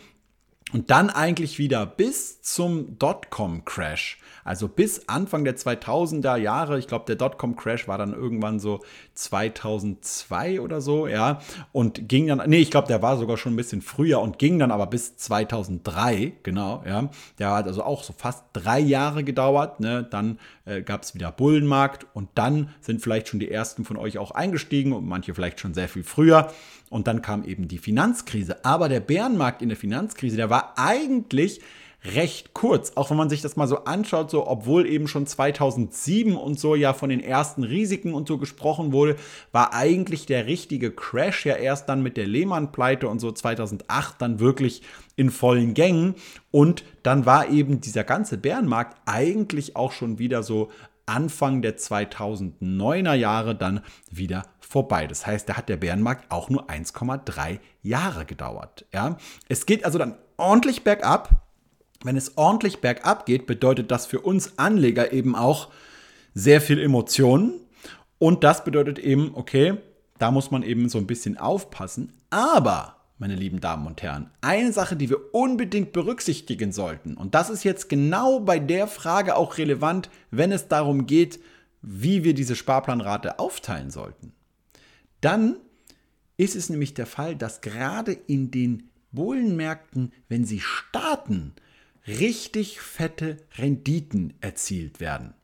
Und 0.73 0.89
dann 0.89 1.09
eigentlich 1.09 1.59
wieder 1.59 1.85
bis 1.85 2.41
zum 2.41 2.97
Dotcom-Crash, 2.97 4.19
also 4.43 4.67
bis 4.67 5.07
Anfang 5.09 5.43
der 5.43 5.57
2000er 5.57 6.37
Jahre, 6.37 6.79
ich 6.79 6.87
glaube, 6.87 7.05
der 7.05 7.15
Dotcom-Crash 7.15 7.87
war 7.87 7.97
dann 7.97 8.13
irgendwann 8.13 8.59
so 8.59 8.81
2002 9.13 10.61
oder 10.61 10.81
so, 10.81 11.07
ja, 11.07 11.41
und 11.71 12.07
ging 12.07 12.27
dann, 12.27 12.49
nee, 12.49 12.59
ich 12.59 12.71
glaube, 12.71 12.87
der 12.87 13.01
war 13.01 13.17
sogar 13.17 13.37
schon 13.37 13.53
ein 13.53 13.57
bisschen 13.57 13.81
früher 13.81 14.21
und 14.21 14.39
ging 14.39 14.59
dann 14.59 14.71
aber 14.71 14.87
bis 14.87 15.17
2003, 15.17 16.33
genau, 16.43 16.83
ja. 16.87 17.09
Der 17.37 17.51
hat 17.51 17.67
also 17.67 17.83
auch 17.83 18.03
so 18.03 18.13
fast 18.13 18.45
drei 18.53 18.79
Jahre 18.79 19.23
gedauert, 19.23 19.79
ne, 19.79 20.07
dann 20.09 20.39
äh, 20.65 20.81
gab 20.81 21.03
es 21.03 21.13
wieder 21.15 21.31
Bullenmarkt 21.31 22.07
und 22.13 22.29
dann 22.35 22.69
sind 22.79 23.01
vielleicht 23.01 23.27
schon 23.27 23.39
die 23.39 23.51
ersten 23.51 23.83
von 23.83 23.97
euch 23.97 24.17
auch 24.17 24.31
eingestiegen 24.31 24.93
und 24.93 25.05
manche 25.05 25.33
vielleicht 25.35 25.59
schon 25.59 25.73
sehr 25.73 25.89
viel 25.89 26.03
früher. 26.03 26.51
Und 26.91 27.07
dann 27.07 27.21
kam 27.23 27.45
eben 27.45 27.69
die 27.69 27.77
Finanzkrise. 27.77 28.63
Aber 28.65 28.89
der 28.89 28.99
Bärenmarkt 28.99 29.61
in 29.61 29.69
der 29.69 29.77
Finanzkrise, 29.77 30.35
der 30.35 30.49
war 30.49 30.73
eigentlich 30.75 31.61
recht 32.03 32.53
kurz. 32.53 32.93
Auch 32.95 33.09
wenn 33.09 33.17
man 33.17 33.29
sich 33.29 33.41
das 33.41 33.55
mal 33.55 33.67
so 33.67 33.85
anschaut, 33.85 34.29
so 34.29 34.47
obwohl 34.47 34.85
eben 34.85 35.07
schon 35.07 35.25
2007 35.25 36.35
und 36.35 36.59
so 36.59 36.75
ja 36.75 36.93
von 36.93 37.09
den 37.09 37.21
ersten 37.21 37.63
Risiken 37.63 38.13
und 38.13 38.27
so 38.27 38.37
gesprochen 38.37 38.91
wurde, 38.91 39.15
war 39.51 39.73
eigentlich 39.73 40.25
der 40.25 40.47
richtige 40.47 40.91
Crash 40.91 41.45
ja 41.45 41.55
erst 41.55 41.87
dann 41.87 42.03
mit 42.03 42.17
der 42.17 42.27
Lehman-Pleite 42.27 43.07
und 43.07 43.19
so 43.19 43.31
2008 43.31 44.21
dann 44.21 44.39
wirklich 44.39 44.81
in 45.15 45.29
vollen 45.29 45.73
Gängen. 45.73 46.15
Und 46.49 46.83
dann 47.03 47.25
war 47.25 47.49
eben 47.49 47.81
dieser 47.81 48.03
ganze 48.03 48.37
Bärenmarkt 48.37 48.97
eigentlich 49.05 49.75
auch 49.75 49.91
schon 49.91 50.19
wieder 50.19 50.43
so 50.43 50.69
Anfang 51.11 51.61
der 51.61 51.77
2009er 51.77 53.13
Jahre 53.13 53.53
dann 53.53 53.81
wieder 54.09 54.43
vorbei. 54.61 55.07
Das 55.07 55.27
heißt, 55.27 55.49
da 55.49 55.57
hat 55.57 55.67
der 55.67 55.75
Bärenmarkt 55.75 56.31
auch 56.31 56.49
nur 56.49 56.69
1,3 56.69 57.59
Jahre 57.83 58.25
gedauert. 58.25 58.85
Ja? 58.93 59.17
Es 59.49 59.65
geht 59.65 59.83
also 59.83 59.99
dann 59.99 60.15
ordentlich 60.37 60.83
bergab. 60.83 61.47
Wenn 62.03 62.15
es 62.15 62.37
ordentlich 62.37 62.79
bergab 62.79 63.25
geht, 63.25 63.45
bedeutet 63.45 63.91
das 63.91 64.05
für 64.05 64.21
uns 64.21 64.57
Anleger 64.57 65.11
eben 65.11 65.35
auch 65.35 65.67
sehr 66.33 66.61
viel 66.61 66.79
Emotionen. 66.79 67.59
Und 68.17 68.45
das 68.45 68.63
bedeutet 68.63 68.97
eben, 68.97 69.31
okay, 69.35 69.77
da 70.17 70.31
muss 70.31 70.49
man 70.49 70.63
eben 70.63 70.87
so 70.87 70.97
ein 70.97 71.07
bisschen 71.07 71.37
aufpassen. 71.37 72.13
Aber 72.29 73.00
meine 73.21 73.35
lieben 73.35 73.61
Damen 73.61 73.85
und 73.85 74.01
Herren, 74.01 74.31
eine 74.41 74.73
Sache, 74.73 74.95
die 74.95 75.11
wir 75.11 75.33
unbedingt 75.35 75.93
berücksichtigen 75.93 76.71
sollten, 76.71 77.15
und 77.15 77.35
das 77.35 77.51
ist 77.51 77.63
jetzt 77.63 77.87
genau 77.87 78.39
bei 78.39 78.57
der 78.57 78.87
Frage 78.87 79.35
auch 79.35 79.59
relevant, 79.59 80.09
wenn 80.31 80.51
es 80.51 80.67
darum 80.67 81.05
geht, 81.05 81.39
wie 81.83 82.23
wir 82.23 82.33
diese 82.33 82.55
Sparplanrate 82.55 83.37
aufteilen 83.37 83.91
sollten. 83.91 84.33
Dann 85.21 85.57
ist 86.37 86.55
es 86.55 86.69
nämlich 86.71 86.95
der 86.95 87.05
Fall, 87.05 87.35
dass 87.35 87.61
gerade 87.61 88.11
in 88.11 88.49
den 88.49 88.89
Bullenmärkten, 89.11 90.13
wenn 90.27 90.43
sie 90.43 90.59
starten, 90.59 91.53
richtig 92.07 92.81
fette 92.81 93.37
Renditen 93.55 94.33
erzielt 94.41 94.99
werden. 94.99 95.35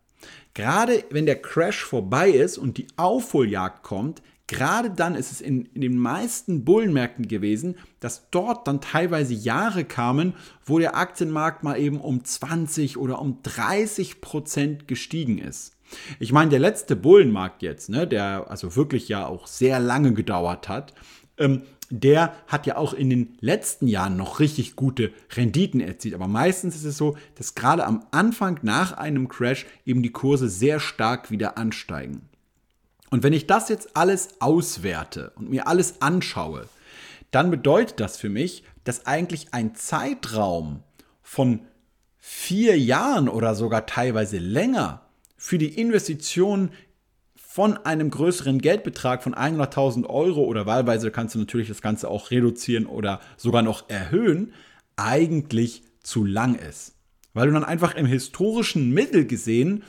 Gerade 0.56 1.04
wenn 1.12 1.28
der 1.28 1.40
Crash 1.40 1.84
vorbei 1.84 2.32
ist 2.32 2.58
und 2.58 2.80
die 2.80 2.88
Aufholjagd 2.98 3.84
kommt, 3.84 4.24
Gerade 4.48 4.90
dann 4.90 5.16
ist 5.16 5.34
es 5.34 5.42
in, 5.42 5.66
in, 5.74 5.82
den 5.82 5.98
meisten 5.98 6.64
Bullenmärkten 6.64 7.28
gewesen, 7.28 7.76
dass 8.00 8.30
dort 8.32 8.66
dann 8.66 8.80
teilweise 8.80 9.34
Jahre 9.34 9.84
kamen, 9.84 10.34
wo 10.66 10.80
der 10.80 10.96
Aktienmarkt 10.96 11.64
mal 11.64 11.78
eben 11.78 12.00
um 12.00 12.24
20 12.24 12.98
oder 12.98 13.22
um 13.22 13.40
30 13.44 14.22
Prozent 14.22 14.88
gestiegen 14.88 15.38
ist. 15.38 15.76
Ich 16.20 16.32
meine, 16.32 16.50
der 16.50 16.60
letzte 16.60 16.96
Bullenmarkt 16.96 17.62
jetzt, 17.62 17.90
ne, 17.90 18.08
der 18.08 18.50
also 18.50 18.78
wirklich 18.78 19.10
ja 19.10 19.28
auch 19.28 19.48
sehr 19.48 19.80
lange 19.80 20.14
gedauert 20.14 20.70
hat, 20.70 20.94
ähm, 21.38 21.64
der 21.90 22.34
hat 22.48 22.66
ja 22.68 22.78
auch 22.78 22.94
in 22.94 23.10
den 23.10 23.38
letzten 23.40 23.88
Jahren 23.88 24.18
noch 24.18 24.40
richtig 24.40 24.76
gute 24.76 25.12
Renditen 25.36 25.80
erzielt. 25.80 26.16
Aber 26.16 26.28
meistens 26.28 26.76
ist 26.76 26.84
es 26.84 26.98
so, 26.98 27.18
dass 27.36 27.56
gerade 27.56 27.86
am 27.86 28.06
Anfang 28.12 28.60
nach 28.62 28.94
einem 28.94 29.30
Crash 29.30 29.66
eben 29.86 30.04
die 30.04 30.12
Kurse 30.12 30.50
sehr 30.50 30.80
stark 30.80 31.32
wieder 31.32 31.58
ansteigen. 31.58 32.28
Und 33.10 33.24
wenn 33.24 33.34
ich 33.34 33.48
das 33.48 33.70
jetzt 33.70 33.96
alles 33.96 34.30
auswerte 34.40 35.32
und 35.36 35.50
mir 35.50 35.68
alles 35.68 36.02
anschaue, 36.02 36.68
dann 37.32 37.52
bedeutet 37.52 38.00
das 38.00 38.18
für 38.18 38.30
mich, 38.30 38.64
dass 38.84 39.06
eigentlich 39.06 39.54
ein 39.54 39.76
Zeitraum 39.76 40.84
von 41.22 41.62
vier 42.18 42.78
Jahren 42.78 43.30
oder 43.30 43.56
sogar 43.56 43.86
teilweise 43.86 44.38
länger 44.38 45.02
für 45.38 45.58
die 45.58 45.80
Investition 45.80 46.72
von 47.36 47.78
einem 47.78 48.10
größeren 48.12 48.60
Geldbetrag 48.60 49.24
von 49.24 49.34
100.000 49.34 50.06
Euro 50.06 50.44
oder 50.44 50.66
wahlweise 50.66 51.10
kannst 51.10 51.36
du 51.36 51.40
natürlich 51.40 51.70
das 51.70 51.82
Ganze 51.82 52.10
auch 52.10 52.32
reduzieren 52.32 52.86
oder 52.86 53.20
sogar 53.36 53.62
noch 53.62 53.90
erhöhen, 53.90 54.54
eigentlich 54.96 55.84
zu 56.04 56.24
lang 56.24 56.56
ist. 56.56 56.96
Weil 57.34 57.48
du 57.48 57.54
dann 57.54 57.64
einfach 57.64 57.96
im 57.96 58.06
historischen 58.06 58.94
Mittel 58.94 59.26
gesehen 59.26 59.84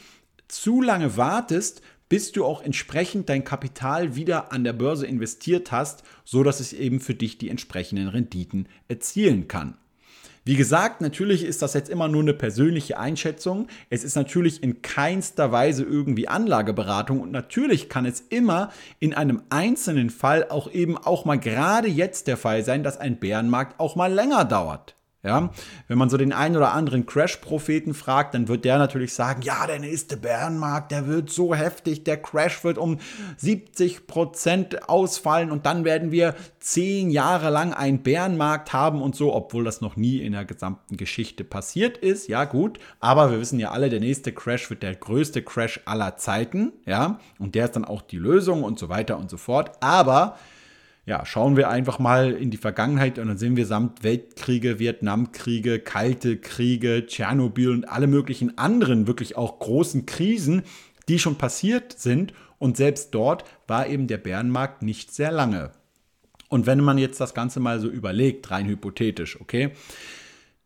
zu 0.49 0.81
lange 0.81 1.17
wartest, 1.17 1.83
bis 2.09 2.33
du 2.33 2.45
auch 2.45 2.63
entsprechend 2.63 3.29
dein 3.29 3.45
Kapital 3.45 4.17
wieder 4.17 4.53
an 4.53 4.65
der 4.65 4.73
Börse 4.73 5.07
investiert 5.07 5.73
hast, 5.73 6.03
so 6.25 6.43
dass 6.43 6.61
es 6.61 6.73
eben 6.73 7.01
für 7.01 7.15
dich 7.15 7.39
die 7.39 7.51
entsprechenden 7.51 8.09
Renditen 8.09 8.69
erzielen 8.89 9.49
kann. 9.49 9.77
Wie 10.49 10.57
gesagt, 10.57 11.03
natürlich 11.03 11.45
ist 11.45 11.61
das 11.61 11.75
jetzt 11.75 11.91
immer 11.91 12.09
nur 12.09 12.23
eine 12.23 12.33
persönliche 12.33 12.99
Einschätzung. 12.99 13.67
Es 13.91 14.03
ist 14.03 14.15
natürlich 14.15 14.63
in 14.63 14.81
keinster 14.81 15.53
Weise 15.53 15.85
irgendwie 15.85 16.27
Anlageberatung 16.27 17.21
und 17.21 17.31
natürlich 17.31 17.91
kann 17.91 18.07
es 18.07 18.21
immer 18.31 18.73
in 18.99 19.13
einem 19.13 19.43
einzelnen 19.51 20.09
Fall 20.09 20.47
auch 20.49 20.73
eben 20.73 20.97
auch 20.97 21.27
mal 21.27 21.39
gerade 21.39 21.89
jetzt 21.89 22.29
der 22.29 22.39
Fall 22.39 22.65
sein, 22.65 22.83
dass 22.83 22.97
ein 22.97 23.19
Bärenmarkt 23.19 23.79
auch 23.79 23.95
mal 23.95 24.11
länger 24.11 24.47
dauert. 24.47 24.98
Ja, 25.25 25.51
wenn 25.89 25.99
man 25.99 26.11
so 26.11 26.17
den 26.17 26.33
einen 26.33 26.57
oder 26.57 26.73
anderen 26.73 27.05
Crash-Propheten 27.05 27.93
fragt, 27.93 28.35
dann 28.35 28.47
wird 28.47 28.65
der 28.65 28.79
natürlich 28.79 29.13
sagen, 29.13 29.43
ja, 29.43 29.67
der 29.67 29.81
nächste 29.81 30.17
Bärenmarkt, 30.17 30.93
der 30.93 31.09
wird 31.09 31.29
so 31.29 31.57
heftig, 31.57 32.05
der 32.05 32.23
Crash 32.23 32.63
wird 32.63 32.79
um 32.79 32.99
70 33.37 34.07
Prozent 34.07 34.89
ausfallen 34.89 35.51
und 35.51 35.67
dann 35.67 35.85
werden 35.85 36.13
wir 36.13 36.37
zehn 36.61 37.11
Jahre 37.11 37.51
lang 37.51 37.75
einen 37.75 38.05
Bärenmarkt 38.05 38.73
haben 38.73 39.03
und 39.03 39.17
so, 39.17 39.35
obwohl 39.35 39.65
das 39.65 39.81
noch 39.81 39.97
nie 39.97 40.19
in 40.19 40.35
der 40.35 40.45
gesamten 40.45 40.97
Geschichte 40.97 41.43
passiert 41.43 41.99
ist. 41.99 42.29
Ja, 42.29 42.45
gut, 42.45 42.79
aber 43.01 43.33
wir 43.33 43.41
wissen 43.41 43.59
ja 43.59 43.73
alle, 43.73 43.91
der 43.91 43.99
nächste 43.99 44.33
Crash 44.33 44.71
wird 44.71 44.85
der 44.85 44.95
größte 44.95 45.43
Crash 45.43 45.81
aller 45.85 46.17
Zeiten, 46.17 46.73
ja, 46.87 47.19
und 47.41 47.57
der 47.57 47.65
ist 47.65 47.75
dann 47.75 47.85
auch 47.85 48.03
die 48.03 48.19
Lösung 48.19 48.63
und 48.63 48.79
so 48.79 48.89
weiter 48.89 49.19
und 49.19 49.31
so 49.31 49.37
fort. 49.37 49.73
Aber 49.81 50.37
ja, 51.09 51.25
schauen 51.25 51.57
wir 51.57 51.71
einfach 51.71 51.99
mal 51.99 52.33
in 52.33 52.51
die 52.51 52.59
Vergangenheit 52.59 53.19
und 53.19 53.29
dann 53.29 53.39
sehen 53.39 53.57
wir 53.57 53.65
samt 53.65 54.03
Weltkriege, 54.03 54.79
Vietnamkriege, 54.79 55.79
Kalte 55.79 56.37
Kriege, 56.37 57.07
Tschernobyl 57.07 57.71
und 57.71 57.89
alle 57.89 58.07
möglichen 58.07 58.59
anderen 58.59 59.07
wirklich 59.07 59.35
auch 59.35 59.59
großen 59.59 60.05
Krisen, 60.05 60.65
die 61.09 61.19
schon 61.19 61.37
passiert 61.37 61.99
sind. 61.99 62.35
Und 62.59 62.77
selbst 62.77 63.15
dort 63.15 63.45
war 63.67 63.87
eben 63.87 64.07
der 64.07 64.19
Bärenmarkt 64.19 64.83
nicht 64.83 65.15
sehr 65.15 65.33
lange. 65.33 65.71
Und 66.51 66.67
wenn 66.67 66.85
man 66.85 66.99
jetzt 66.99 67.23
das 67.23 67.33
Ganze 67.33 67.59
mal 67.59 67.81
so 67.81 67.89
überlegt, 67.89 68.51
rein 68.51 68.67
hypothetisch, 68.67 69.41
okay? 69.41 69.71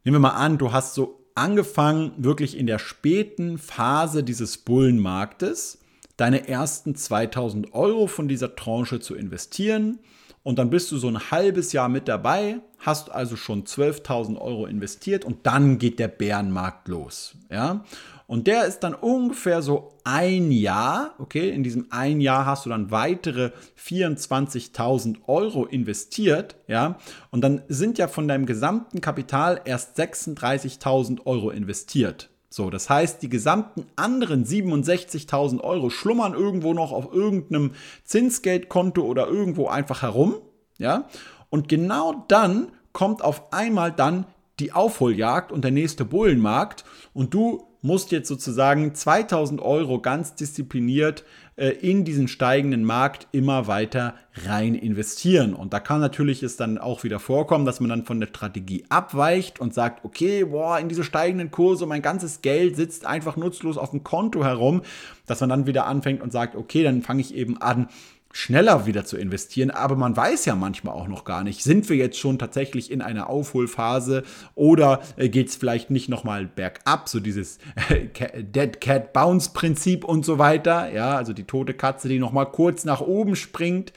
Nehmen 0.02 0.16
wir 0.16 0.18
mal 0.18 0.30
an, 0.30 0.58
du 0.58 0.72
hast 0.72 0.94
so 0.94 1.24
angefangen, 1.36 2.14
wirklich 2.16 2.58
in 2.58 2.66
der 2.66 2.80
späten 2.80 3.58
Phase 3.58 4.24
dieses 4.24 4.58
Bullenmarktes 4.58 5.78
deine 6.16 6.48
ersten 6.48 6.96
2000 6.96 7.74
Euro 7.74 8.08
von 8.08 8.26
dieser 8.26 8.56
Tranche 8.56 8.98
zu 8.98 9.14
investieren 9.14 10.00
und 10.42 10.58
dann 10.58 10.70
bist 10.70 10.90
du 10.90 10.96
so 10.96 11.08
ein 11.08 11.30
halbes 11.30 11.72
Jahr 11.72 11.88
mit 11.88 12.08
dabei, 12.08 12.60
hast 12.78 13.10
also 13.10 13.36
schon 13.36 13.64
12.000 13.64 14.38
Euro 14.40 14.66
investiert 14.66 15.24
und 15.24 15.46
dann 15.46 15.78
geht 15.78 15.98
der 15.98 16.08
Bärenmarkt 16.08 16.88
los. 16.88 17.34
Ja? 17.50 17.84
Und 18.26 18.46
der 18.46 18.64
ist 18.64 18.80
dann 18.80 18.94
ungefähr 18.94 19.62
so 19.62 19.98
ein 20.04 20.50
Jahr, 20.50 21.14
okay, 21.18 21.50
in 21.50 21.62
diesem 21.62 21.88
ein 21.90 22.20
Jahr 22.20 22.46
hast 22.46 22.64
du 22.64 22.70
dann 22.70 22.90
weitere 22.90 23.50
24.000 23.78 25.18
Euro 25.26 25.66
investiert, 25.66 26.56
ja, 26.66 26.96
und 27.30 27.42
dann 27.42 27.62
sind 27.68 27.98
ja 27.98 28.08
von 28.08 28.26
deinem 28.26 28.46
gesamten 28.46 29.00
Kapital 29.00 29.60
erst 29.64 29.98
36.000 29.98 31.26
Euro 31.26 31.50
investiert. 31.50 32.31
So, 32.52 32.68
das 32.68 32.90
heißt, 32.90 33.22
die 33.22 33.30
gesamten 33.30 33.86
anderen 33.96 34.44
67.000 34.44 35.62
Euro 35.62 35.88
schlummern 35.88 36.34
irgendwo 36.34 36.74
noch 36.74 36.92
auf 36.92 37.10
irgendeinem 37.10 37.72
Zinsgeldkonto 38.04 39.02
oder 39.02 39.26
irgendwo 39.26 39.68
einfach 39.68 40.02
herum. 40.02 40.34
Ja, 40.76 41.08
und 41.48 41.70
genau 41.70 42.26
dann 42.28 42.72
kommt 42.92 43.24
auf 43.24 43.54
einmal 43.54 43.90
dann 43.90 44.26
die 44.60 44.72
Aufholjagd 44.72 45.50
und 45.50 45.64
der 45.64 45.70
nächste 45.70 46.04
Bullenmarkt 46.04 46.84
und 47.14 47.32
du 47.32 47.66
musst 47.82 48.12
jetzt 48.12 48.28
sozusagen 48.28 48.94
2000 48.94 49.60
Euro 49.60 50.00
ganz 50.00 50.34
diszipliniert 50.34 51.24
äh, 51.56 51.70
in 51.70 52.04
diesen 52.04 52.28
steigenden 52.28 52.84
Markt 52.84 53.26
immer 53.32 53.66
weiter 53.66 54.14
rein 54.46 54.74
investieren. 54.74 55.52
Und 55.52 55.72
da 55.72 55.80
kann 55.80 56.00
natürlich 56.00 56.42
es 56.42 56.56
dann 56.56 56.78
auch 56.78 57.04
wieder 57.04 57.18
vorkommen, 57.18 57.66
dass 57.66 57.80
man 57.80 57.90
dann 57.90 58.04
von 58.04 58.20
der 58.20 58.28
Strategie 58.28 58.84
abweicht 58.88 59.60
und 59.60 59.74
sagt, 59.74 60.04
okay, 60.04 60.44
boah, 60.44 60.78
in 60.78 60.88
diese 60.88 61.04
steigenden 61.04 61.50
Kurse, 61.50 61.84
mein 61.86 62.02
ganzes 62.02 62.40
Geld 62.40 62.76
sitzt 62.76 63.04
einfach 63.04 63.36
nutzlos 63.36 63.76
auf 63.76 63.90
dem 63.90 64.04
Konto 64.04 64.44
herum, 64.44 64.82
dass 65.26 65.40
man 65.40 65.50
dann 65.50 65.66
wieder 65.66 65.86
anfängt 65.86 66.22
und 66.22 66.32
sagt, 66.32 66.56
okay, 66.56 66.84
dann 66.84 67.02
fange 67.02 67.20
ich 67.20 67.34
eben 67.34 67.60
an, 67.60 67.88
schneller 68.32 68.86
wieder 68.86 69.04
zu 69.04 69.16
investieren. 69.16 69.70
Aber 69.70 69.96
man 69.96 70.16
weiß 70.16 70.46
ja 70.46 70.54
manchmal 70.54 70.94
auch 70.94 71.08
noch 71.08 71.24
gar 71.24 71.44
nicht, 71.44 71.62
sind 71.62 71.88
wir 71.88 71.96
jetzt 71.96 72.18
schon 72.18 72.38
tatsächlich 72.38 72.90
in 72.90 73.02
einer 73.02 73.28
Aufholphase 73.28 74.24
oder 74.54 75.00
äh, 75.16 75.28
geht 75.28 75.48
es 75.48 75.56
vielleicht 75.56 75.90
nicht 75.90 76.08
nochmal 76.08 76.46
bergab, 76.46 77.08
so 77.08 77.20
dieses 77.20 77.58
äh, 77.88 78.42
Dead 78.42 78.80
Cat 78.80 79.12
Bounce 79.12 79.50
Prinzip 79.52 80.04
und 80.04 80.24
so 80.24 80.38
weiter. 80.38 80.92
Ja, 80.92 81.16
also 81.16 81.32
die 81.32 81.44
tote 81.44 81.74
Katze, 81.74 82.08
die 82.08 82.18
nochmal 82.18 82.50
kurz 82.50 82.84
nach 82.84 83.00
oben 83.00 83.36
springt. 83.36 83.92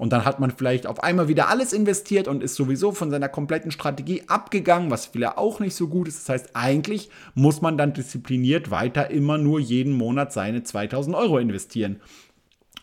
Und 0.00 0.14
dann 0.14 0.24
hat 0.24 0.40
man 0.40 0.50
vielleicht 0.50 0.86
auf 0.86 1.02
einmal 1.02 1.28
wieder 1.28 1.50
alles 1.50 1.74
investiert 1.74 2.26
und 2.26 2.42
ist 2.42 2.54
sowieso 2.54 2.92
von 2.92 3.10
seiner 3.10 3.28
kompletten 3.28 3.70
Strategie 3.70 4.22
abgegangen, 4.28 4.90
was 4.90 5.04
vielleicht 5.04 5.36
auch 5.36 5.60
nicht 5.60 5.74
so 5.74 5.88
gut 5.88 6.08
ist. 6.08 6.20
Das 6.20 6.28
heißt, 6.30 6.56
eigentlich 6.56 7.10
muss 7.34 7.60
man 7.60 7.76
dann 7.76 7.92
diszipliniert 7.92 8.70
weiter 8.70 9.10
immer 9.10 9.36
nur 9.36 9.60
jeden 9.60 9.92
Monat 9.92 10.32
seine 10.32 10.62
2000 10.62 11.14
Euro 11.14 11.36
investieren. 11.36 12.00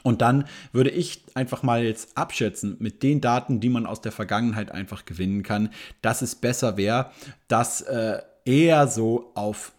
Und 0.08 0.22
dann 0.22 0.46
würde 0.72 0.90
ich 0.90 1.22
einfach 1.34 1.64
mal 1.64 1.84
jetzt 1.84 2.18
abschätzen 2.18 2.78
mit 2.80 3.04
den 3.04 3.20
Daten, 3.20 3.60
die 3.60 3.68
man 3.68 3.86
aus 3.86 4.00
der 4.00 4.14
Vergangenheit 4.14 4.72
einfach 4.72 5.04
gewinnen 5.04 5.44
kann, 5.44 5.70
dass 6.02 6.22
es 6.22 6.36
besser 6.36 6.78
wäre, 6.78 7.12
das 7.50 7.82
äh, 7.82 8.22
eher 8.46 8.88
so 8.88 9.32
auf 9.36 9.74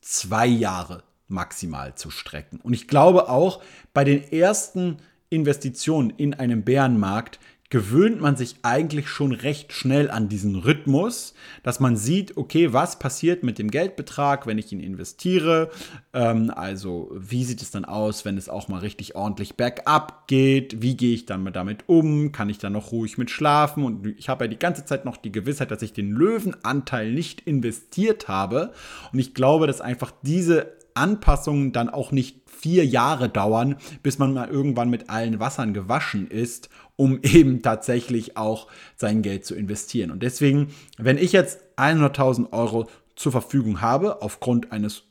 zwei 0.00 0.46
Jahre 0.46 1.04
maximal 1.28 1.94
zu 1.94 2.10
strecken. 2.10 2.58
Und 2.60 2.72
ich 2.72 2.88
glaube 2.88 3.28
auch 3.28 3.62
bei 3.94 4.02
den 4.02 4.24
ersten 4.32 4.96
Investitionen 5.28 6.10
in 6.10 6.34
einem 6.34 6.64
Bärenmarkt 6.64 7.38
gewöhnt 7.70 8.20
man 8.20 8.34
sich 8.34 8.56
eigentlich 8.62 9.08
schon 9.08 9.30
recht 9.30 9.72
schnell 9.72 10.10
an 10.10 10.28
diesen 10.28 10.56
Rhythmus, 10.56 11.34
dass 11.62 11.78
man 11.78 11.96
sieht, 11.96 12.36
okay, 12.36 12.72
was 12.72 12.98
passiert 12.98 13.44
mit 13.44 13.58
dem 13.58 13.70
Geldbetrag, 13.70 14.48
wenn 14.48 14.58
ich 14.58 14.72
ihn 14.72 14.80
investiere. 14.80 15.70
Ähm, 16.12 16.50
also 16.50 17.12
wie 17.14 17.44
sieht 17.44 17.62
es 17.62 17.70
dann 17.70 17.84
aus, 17.84 18.24
wenn 18.24 18.36
es 18.36 18.48
auch 18.48 18.66
mal 18.66 18.80
richtig 18.80 19.14
ordentlich 19.14 19.54
bergab 19.54 20.26
geht? 20.26 20.82
Wie 20.82 20.96
gehe 20.96 21.14
ich 21.14 21.26
dann 21.26 21.50
damit 21.52 21.88
um? 21.88 22.32
Kann 22.32 22.50
ich 22.50 22.58
dann 22.58 22.72
noch 22.72 22.90
ruhig 22.90 23.18
mit 23.18 23.30
schlafen? 23.30 23.84
Und 23.84 24.04
ich 24.18 24.28
habe 24.28 24.44
ja 24.44 24.48
die 24.48 24.58
ganze 24.58 24.84
Zeit 24.84 25.04
noch 25.04 25.16
die 25.16 25.32
Gewissheit, 25.32 25.70
dass 25.70 25.82
ich 25.82 25.92
den 25.92 26.10
Löwenanteil 26.10 27.12
nicht 27.12 27.42
investiert 27.42 28.26
habe. 28.26 28.72
Und 29.12 29.20
ich 29.20 29.32
glaube, 29.32 29.68
dass 29.68 29.80
einfach 29.80 30.10
diese 30.22 30.79
Anpassungen 30.94 31.72
dann 31.72 31.88
auch 31.88 32.12
nicht 32.12 32.40
vier 32.46 32.84
Jahre 32.84 33.28
dauern, 33.28 33.76
bis 34.02 34.18
man 34.18 34.34
mal 34.34 34.48
irgendwann 34.48 34.90
mit 34.90 35.08
allen 35.08 35.40
Wassern 35.40 35.72
gewaschen 35.72 36.28
ist 36.28 36.68
um 37.00 37.18
eben 37.22 37.62
tatsächlich 37.62 38.36
auch 38.36 38.66
sein 38.96 39.22
Geld 39.22 39.46
zu 39.46 39.54
investieren. 39.54 40.10
Und 40.10 40.22
deswegen, 40.22 40.68
wenn 40.98 41.16
ich 41.16 41.32
jetzt 41.32 41.60
100.000 41.76 42.52
Euro 42.52 42.88
zur 43.16 43.32
Verfügung 43.32 43.80
habe, 43.80 44.20
aufgrund 44.20 44.70
eines 44.70 45.04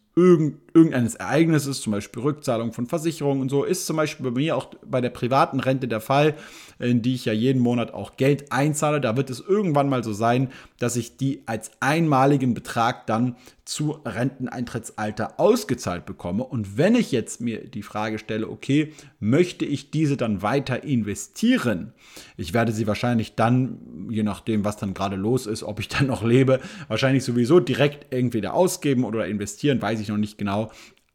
irgendeines 0.73 1.15
Ereignisses, 1.15 1.81
zum 1.81 1.91
Beispiel 1.91 2.21
Rückzahlung 2.21 2.73
von 2.73 2.87
Versicherungen 2.87 3.41
und 3.41 3.49
so, 3.49 3.63
ist 3.63 3.85
zum 3.85 3.97
Beispiel 3.97 4.31
bei 4.31 4.39
mir 4.39 4.55
auch 4.55 4.67
bei 4.85 5.01
der 5.01 5.09
privaten 5.09 5.59
Rente 5.59 5.87
der 5.87 6.01
Fall, 6.01 6.35
in 6.79 7.01
die 7.01 7.15
ich 7.15 7.25
ja 7.25 7.33
jeden 7.33 7.61
Monat 7.61 7.93
auch 7.93 8.17
Geld 8.17 8.51
einzahle. 8.51 9.01
Da 9.01 9.17
wird 9.17 9.29
es 9.29 9.39
irgendwann 9.39 9.89
mal 9.89 10.03
so 10.03 10.13
sein, 10.13 10.49
dass 10.79 10.95
ich 10.95 11.17
die 11.17 11.43
als 11.45 11.71
einmaligen 11.79 12.53
Betrag 12.53 13.05
dann 13.07 13.35
zu 13.69 13.99
Renteneintrittsalter 14.03 15.39
ausgezahlt 15.39 16.07
bekomme. 16.07 16.43
Und 16.43 16.79
wenn 16.79 16.95
ich 16.95 17.11
jetzt 17.11 17.39
mir 17.39 17.67
die 17.67 17.83
Frage 17.83 18.17
stelle, 18.17 18.49
okay, 18.49 18.93
möchte 19.19 19.63
ich 19.63 19.91
diese 19.91 20.17
dann 20.17 20.41
weiter 20.41 20.83
investieren? 20.83 21.93
Ich 22.35 22.55
werde 22.55 22.71
sie 22.71 22.87
wahrscheinlich 22.87 23.35
dann, 23.35 24.07
je 24.09 24.23
nachdem, 24.23 24.65
was 24.65 24.77
dann 24.77 24.95
gerade 24.95 25.17
los 25.17 25.45
ist, 25.45 25.61
ob 25.61 25.79
ich 25.79 25.87
dann 25.87 26.07
noch 26.07 26.23
lebe, 26.23 26.61
wahrscheinlich 26.87 27.23
sowieso 27.23 27.59
direkt 27.59 28.11
entweder 28.11 28.55
ausgeben 28.55 29.03
oder 29.03 29.27
investieren, 29.27 29.79
weiß 29.79 29.99
ich 29.99 30.07
noch 30.07 30.17
nicht 30.17 30.39
genau. 30.39 30.58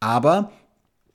Aber 0.00 0.52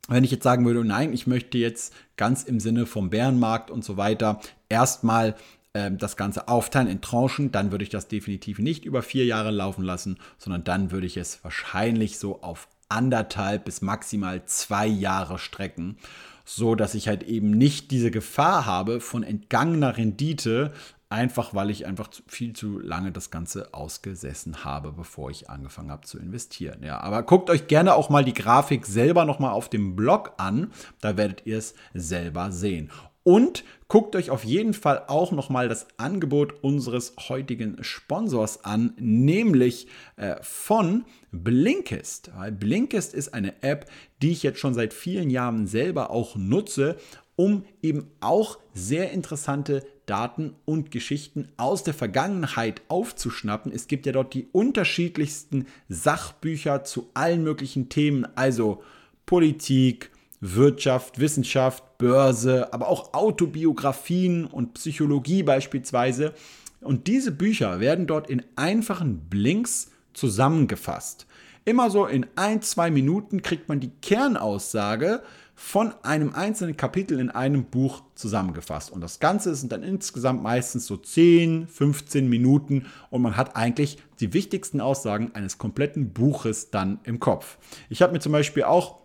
wenn 0.07 0.23
ich 0.23 0.31
jetzt 0.31 0.43
sagen 0.43 0.65
würde, 0.65 0.83
nein, 0.83 1.13
ich 1.13 1.27
möchte 1.27 1.57
jetzt 1.57 1.93
ganz 2.17 2.43
im 2.43 2.59
Sinne 2.59 2.85
vom 2.85 3.09
Bärenmarkt 3.09 3.69
und 3.71 3.83
so 3.83 3.97
weiter 3.97 4.39
erstmal 4.67 5.35
äh, 5.73 5.91
das 5.91 6.17
Ganze 6.17 6.47
aufteilen 6.47 6.87
in 6.87 7.01
Tranchen, 7.01 7.51
dann 7.51 7.71
würde 7.71 7.83
ich 7.83 7.89
das 7.89 8.07
definitiv 8.07 8.59
nicht 8.59 8.85
über 8.85 9.03
vier 9.03 9.25
Jahre 9.25 9.51
laufen 9.51 9.83
lassen, 9.83 10.17
sondern 10.37 10.63
dann 10.63 10.91
würde 10.91 11.07
ich 11.07 11.17
es 11.17 11.43
wahrscheinlich 11.43 12.17
so 12.17 12.41
auf 12.41 12.67
anderthalb 12.89 13.65
bis 13.65 13.81
maximal 13.81 14.43
zwei 14.45 14.87
Jahre 14.87 15.37
strecken, 15.37 15.97
so 16.43 16.73
dass 16.73 16.95
ich 16.95 17.07
halt 17.07 17.21
eben 17.23 17.51
nicht 17.51 17.91
diese 17.91 18.09
Gefahr 18.09 18.65
habe 18.65 18.99
von 18.99 19.21
entgangener 19.21 19.97
Rendite, 19.97 20.73
einfach 21.09 21.55
weil 21.55 21.71
ich 21.71 21.87
einfach 21.87 22.09
viel 22.27 22.53
zu 22.53 22.79
lange 22.79 23.11
das 23.11 23.31
Ganze 23.31 23.73
ausgesessen 23.73 24.63
habe, 24.63 24.91
bevor 24.91 25.31
ich 25.31 25.49
angefangen 25.49 25.91
habe 25.91 26.05
zu 26.05 26.19
investieren. 26.19 26.83
Ja, 26.83 26.99
aber 27.01 27.23
guckt 27.23 27.49
euch 27.49 27.67
gerne 27.67 27.95
auch 27.95 28.09
mal 28.09 28.23
die 28.23 28.33
Grafik 28.33 28.85
selber 28.85 29.25
nochmal 29.25 29.51
auf 29.51 29.69
dem 29.69 29.95
Blog 29.95 30.33
an, 30.37 30.71
da 31.01 31.17
werdet 31.17 31.45
ihr 31.45 31.57
es 31.57 31.73
selber 31.93 32.51
sehen. 32.51 32.91
Und 33.23 33.63
guckt 33.87 34.15
euch 34.15 34.29
auf 34.29 34.43
jeden 34.43 34.73
Fall 34.73 35.03
auch 35.07 35.31
nochmal 35.31 35.67
das 35.67 35.87
Angebot 35.97 36.63
unseres 36.63 37.13
heutigen 37.27 37.83
Sponsors 37.83 38.63
an, 38.63 38.93
nämlich 38.97 39.87
äh, 40.15 40.37
von 40.41 41.05
Blinkist. 41.31 42.31
Blinkist 42.59 43.13
ist 43.13 43.33
eine 43.33 43.61
App, 43.61 43.85
die 44.21 44.31
ich 44.31 44.43
jetzt 44.43 44.59
schon 44.59 44.73
seit 44.73 44.93
vielen 44.93 45.29
Jahren 45.29 45.67
selber 45.67 46.11
auch 46.11 46.35
nutze, 46.37 46.97
um 47.35 47.65
eben 47.81 48.09
auch 48.19 48.57
sehr 48.73 49.11
interessante 49.11 49.85
Daten 50.09 50.55
und 50.65 50.91
Geschichten 50.91 51.49
aus 51.57 51.83
der 51.83 51.93
Vergangenheit 51.93 52.81
aufzuschnappen. 52.87 53.71
Es 53.71 53.87
gibt 53.87 54.05
ja 54.05 54.11
dort 54.11 54.33
die 54.33 54.47
unterschiedlichsten 54.51 55.67
Sachbücher 55.87 56.83
zu 56.83 57.09
allen 57.13 57.43
möglichen 57.43 57.89
Themen, 57.89 58.27
also 58.35 58.83
Politik, 59.25 60.11
Wirtschaft, 60.41 61.19
Wissenschaft, 61.19 61.97
Börse, 61.97 62.73
aber 62.73 62.87
auch 62.87 63.13
Autobiografien 63.13 64.45
und 64.45 64.73
Psychologie 64.73 65.43
beispielsweise. 65.43 66.33
Und 66.81 67.07
diese 67.07 67.31
Bücher 67.31 67.79
werden 67.79 68.07
dort 68.07 68.29
in 68.29 68.43
einfachen 68.55 69.29
Blinks 69.29 69.91
zusammengefasst. 70.13 71.27
Immer 71.65 71.91
so 71.91 72.05
in 72.05 72.25
ein, 72.35 72.61
zwei 72.61 72.89
Minuten 72.89 73.41
kriegt 73.41 73.69
man 73.69 73.79
die 73.79 73.91
Kernaussage 74.01 75.21
von 75.61 75.93
einem 76.03 76.33
einzelnen 76.33 76.77
Kapitel 76.77 77.19
in 77.19 77.29
einem 77.29 77.65
Buch 77.65 78.01
zusammengefasst. 78.15 78.91
Und 78.93 79.01
das 79.01 79.19
Ganze 79.19 79.53
sind 79.55 79.73
dann 79.73 79.83
insgesamt 79.83 80.41
meistens 80.41 80.85
so 80.87 80.95
10, 80.95 81.67
15 81.67 82.29
Minuten 82.29 82.85
und 83.09 83.21
man 83.21 83.35
hat 83.35 83.57
eigentlich 83.57 83.97
die 84.21 84.33
wichtigsten 84.33 84.79
Aussagen 84.79 85.31
eines 85.35 85.57
kompletten 85.57 86.13
Buches 86.13 86.71
dann 86.71 86.99
im 87.03 87.19
Kopf. 87.19 87.57
Ich 87.89 88.01
habe 88.01 88.13
mir 88.13 88.19
zum 88.19 88.31
Beispiel 88.31 88.63
auch 88.63 89.01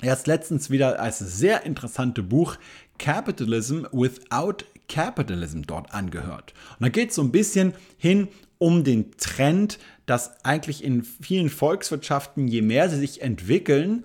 erst 0.00 0.26
letztens 0.26 0.70
wieder 0.70 0.98
als 0.98 1.18
sehr 1.18 1.66
interessante 1.66 2.22
Buch 2.22 2.56
Capitalism 2.98 3.84
Without 3.92 4.64
Capitalism 4.88 5.60
dort 5.66 5.92
angehört. 5.92 6.54
Und 6.80 6.84
da 6.84 6.88
geht 6.88 7.10
es 7.10 7.16
so 7.16 7.22
ein 7.22 7.32
bisschen 7.32 7.74
hin 7.98 8.28
um 8.56 8.82
den 8.82 9.12
Trend, 9.18 9.78
dass 10.06 10.42
eigentlich 10.42 10.82
in 10.82 11.04
vielen 11.04 11.50
Volkswirtschaften, 11.50 12.48
je 12.48 12.62
mehr 12.62 12.88
sie 12.88 12.98
sich 12.98 13.20
entwickeln, 13.20 14.04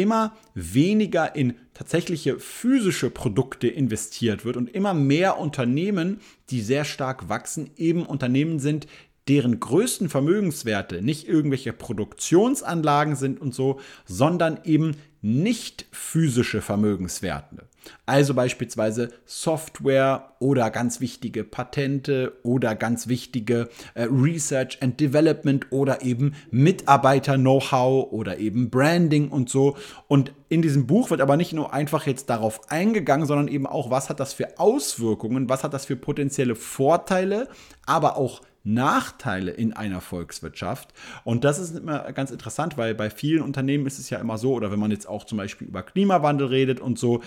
immer 0.00 0.36
weniger 0.54 1.36
in 1.36 1.54
tatsächliche 1.74 2.38
physische 2.38 3.10
Produkte 3.10 3.68
investiert 3.68 4.44
wird 4.44 4.56
und 4.56 4.70
immer 4.70 4.94
mehr 4.94 5.38
Unternehmen, 5.38 6.20
die 6.48 6.62
sehr 6.62 6.84
stark 6.84 7.28
wachsen, 7.28 7.70
eben 7.76 8.06
Unternehmen 8.06 8.58
sind, 8.58 8.86
deren 9.28 9.60
größten 9.60 10.08
Vermögenswerte 10.08 11.02
nicht 11.02 11.28
irgendwelche 11.28 11.72
Produktionsanlagen 11.72 13.14
sind 13.14 13.40
und 13.40 13.54
so, 13.54 13.78
sondern 14.06 14.60
eben 14.64 14.96
nicht 15.20 15.86
physische 15.92 16.62
Vermögenswerte. 16.62 17.68
Also 18.06 18.34
beispielsweise 18.34 19.10
Software 19.24 20.32
oder 20.38 20.70
ganz 20.70 21.00
wichtige 21.00 21.44
Patente 21.44 22.32
oder 22.42 22.74
ganz 22.74 23.08
wichtige 23.08 23.68
äh, 23.94 24.04
Research 24.10 24.78
and 24.80 24.98
Development 24.98 25.66
oder 25.70 26.02
eben 26.02 26.34
Mitarbeiter-Know-how 26.50 28.12
oder 28.12 28.38
eben 28.38 28.70
Branding 28.70 29.28
und 29.28 29.48
so. 29.48 29.76
Und 30.08 30.32
in 30.48 30.62
diesem 30.62 30.86
Buch 30.86 31.10
wird 31.10 31.20
aber 31.20 31.36
nicht 31.36 31.52
nur 31.52 31.72
einfach 31.72 32.06
jetzt 32.06 32.30
darauf 32.30 32.70
eingegangen, 32.70 33.26
sondern 33.26 33.48
eben 33.48 33.66
auch, 33.66 33.90
was 33.90 34.08
hat 34.08 34.18
das 34.20 34.32
für 34.32 34.58
Auswirkungen, 34.58 35.48
was 35.48 35.62
hat 35.62 35.74
das 35.74 35.86
für 35.86 35.96
potenzielle 35.96 36.56
Vorteile, 36.56 37.48
aber 37.86 38.16
auch 38.16 38.40
Nachteile 38.62 39.52
in 39.52 39.72
einer 39.72 40.00
Volkswirtschaft. 40.00 40.92
Und 41.24 41.44
das 41.44 41.58
ist 41.58 41.76
immer 41.76 42.12
ganz 42.12 42.30
interessant, 42.30 42.76
weil 42.76 42.94
bei 42.94 43.10
vielen 43.10 43.42
Unternehmen 43.42 43.86
ist 43.86 43.98
es 43.98 44.10
ja 44.10 44.18
immer 44.18 44.38
so, 44.38 44.52
oder 44.52 44.70
wenn 44.70 44.78
man 44.78 44.90
jetzt 44.90 45.08
auch 45.08 45.24
zum 45.24 45.38
Beispiel 45.38 45.68
über 45.68 45.82
Klimawandel 45.82 46.48
redet 46.48 46.80
und 46.80 46.98
so, 46.98 47.22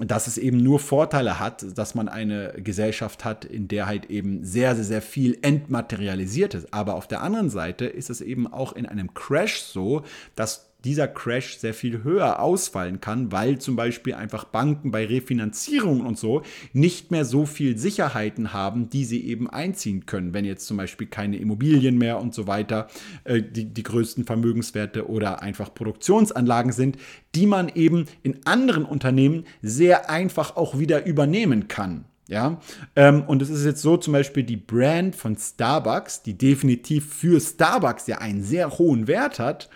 dass 0.00 0.26
es 0.26 0.38
eben 0.38 0.56
nur 0.56 0.80
Vorteile 0.80 1.38
hat, 1.38 1.76
dass 1.76 1.94
man 1.94 2.08
eine 2.08 2.54
Gesellschaft 2.56 3.24
hat, 3.24 3.44
in 3.44 3.68
der 3.68 3.86
halt 3.86 4.06
eben 4.06 4.42
sehr, 4.42 4.74
sehr, 4.74 4.84
sehr 4.84 5.02
viel 5.02 5.38
entmaterialisiert 5.42 6.54
ist. 6.54 6.72
Aber 6.72 6.94
auf 6.94 7.06
der 7.06 7.22
anderen 7.22 7.50
Seite 7.50 7.84
ist 7.84 8.08
es 8.08 8.22
eben 8.22 8.46
auch 8.46 8.72
in 8.72 8.86
einem 8.86 9.12
Crash 9.12 9.60
so, 9.60 10.02
dass 10.34 10.71
dieser 10.84 11.08
Crash 11.08 11.58
sehr 11.58 11.74
viel 11.74 12.02
höher 12.04 12.40
ausfallen 12.40 13.00
kann, 13.00 13.32
weil 13.32 13.58
zum 13.58 13.76
Beispiel 13.76 14.14
einfach 14.14 14.44
Banken 14.44 14.90
bei 14.90 15.06
Refinanzierungen 15.06 16.04
und 16.06 16.18
so 16.18 16.42
nicht 16.72 17.10
mehr 17.10 17.24
so 17.24 17.46
viel 17.46 17.78
Sicherheiten 17.78 18.52
haben, 18.52 18.88
die 18.90 19.04
sie 19.04 19.24
eben 19.26 19.48
einziehen 19.48 20.06
können, 20.06 20.34
wenn 20.34 20.44
jetzt 20.44 20.66
zum 20.66 20.76
Beispiel 20.76 21.06
keine 21.06 21.36
Immobilien 21.36 21.98
mehr 21.98 22.20
und 22.20 22.34
so 22.34 22.46
weiter 22.46 22.88
äh, 23.24 23.42
die, 23.42 23.66
die 23.66 23.82
größten 23.82 24.24
Vermögenswerte 24.24 25.08
oder 25.08 25.42
einfach 25.42 25.72
Produktionsanlagen 25.74 26.72
sind, 26.72 26.96
die 27.34 27.46
man 27.46 27.68
eben 27.74 28.06
in 28.22 28.44
anderen 28.46 28.84
Unternehmen 28.84 29.44
sehr 29.62 30.10
einfach 30.10 30.56
auch 30.56 30.78
wieder 30.78 31.06
übernehmen 31.06 31.68
kann. 31.68 32.04
Ja, 32.32 32.62
ähm, 32.96 33.24
und 33.26 33.42
es 33.42 33.50
ist 33.50 33.66
jetzt 33.66 33.82
so 33.82 33.98
zum 33.98 34.14
Beispiel 34.14 34.42
die 34.42 34.56
Brand 34.56 35.14
von 35.14 35.36
Starbucks, 35.36 36.22
die 36.22 36.32
definitiv 36.32 37.12
für 37.12 37.38
Starbucks 37.38 38.06
ja 38.06 38.18
einen 38.18 38.42
sehr 38.42 38.78
hohen 38.78 39.06
Wert 39.06 39.38
hat, 39.38 39.68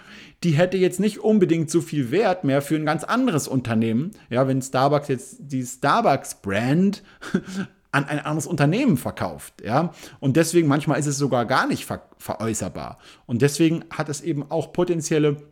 die 0.42 0.52
hätte 0.52 0.78
jetzt 0.78 0.98
nicht 0.98 1.18
unbedingt 1.18 1.70
so 1.70 1.82
viel 1.82 2.10
Wert 2.10 2.44
mehr 2.44 2.62
für 2.62 2.76
ein 2.76 2.86
ganz 2.86 3.04
anderes 3.04 3.46
Unternehmen. 3.46 4.12
Ja, 4.30 4.48
wenn 4.48 4.62
Starbucks 4.62 5.08
jetzt 5.08 5.36
die 5.38 5.66
Starbucks-Brand 5.66 7.02
an 7.92 8.06
ein 8.06 8.20
anderes 8.20 8.46
Unternehmen 8.46 8.96
verkauft, 8.96 9.60
ja. 9.62 9.92
Und 10.18 10.36
deswegen 10.36 10.66
manchmal 10.66 10.98
ist 10.98 11.08
es 11.08 11.18
sogar 11.18 11.44
gar 11.44 11.66
nicht 11.66 11.84
ver 11.84 12.08
veräußerbar. 12.16 12.96
Und 13.26 13.42
deswegen 13.42 13.84
hat 13.90 14.08
es 14.08 14.22
eben 14.22 14.50
auch 14.50 14.72
potenzielle 14.72 15.42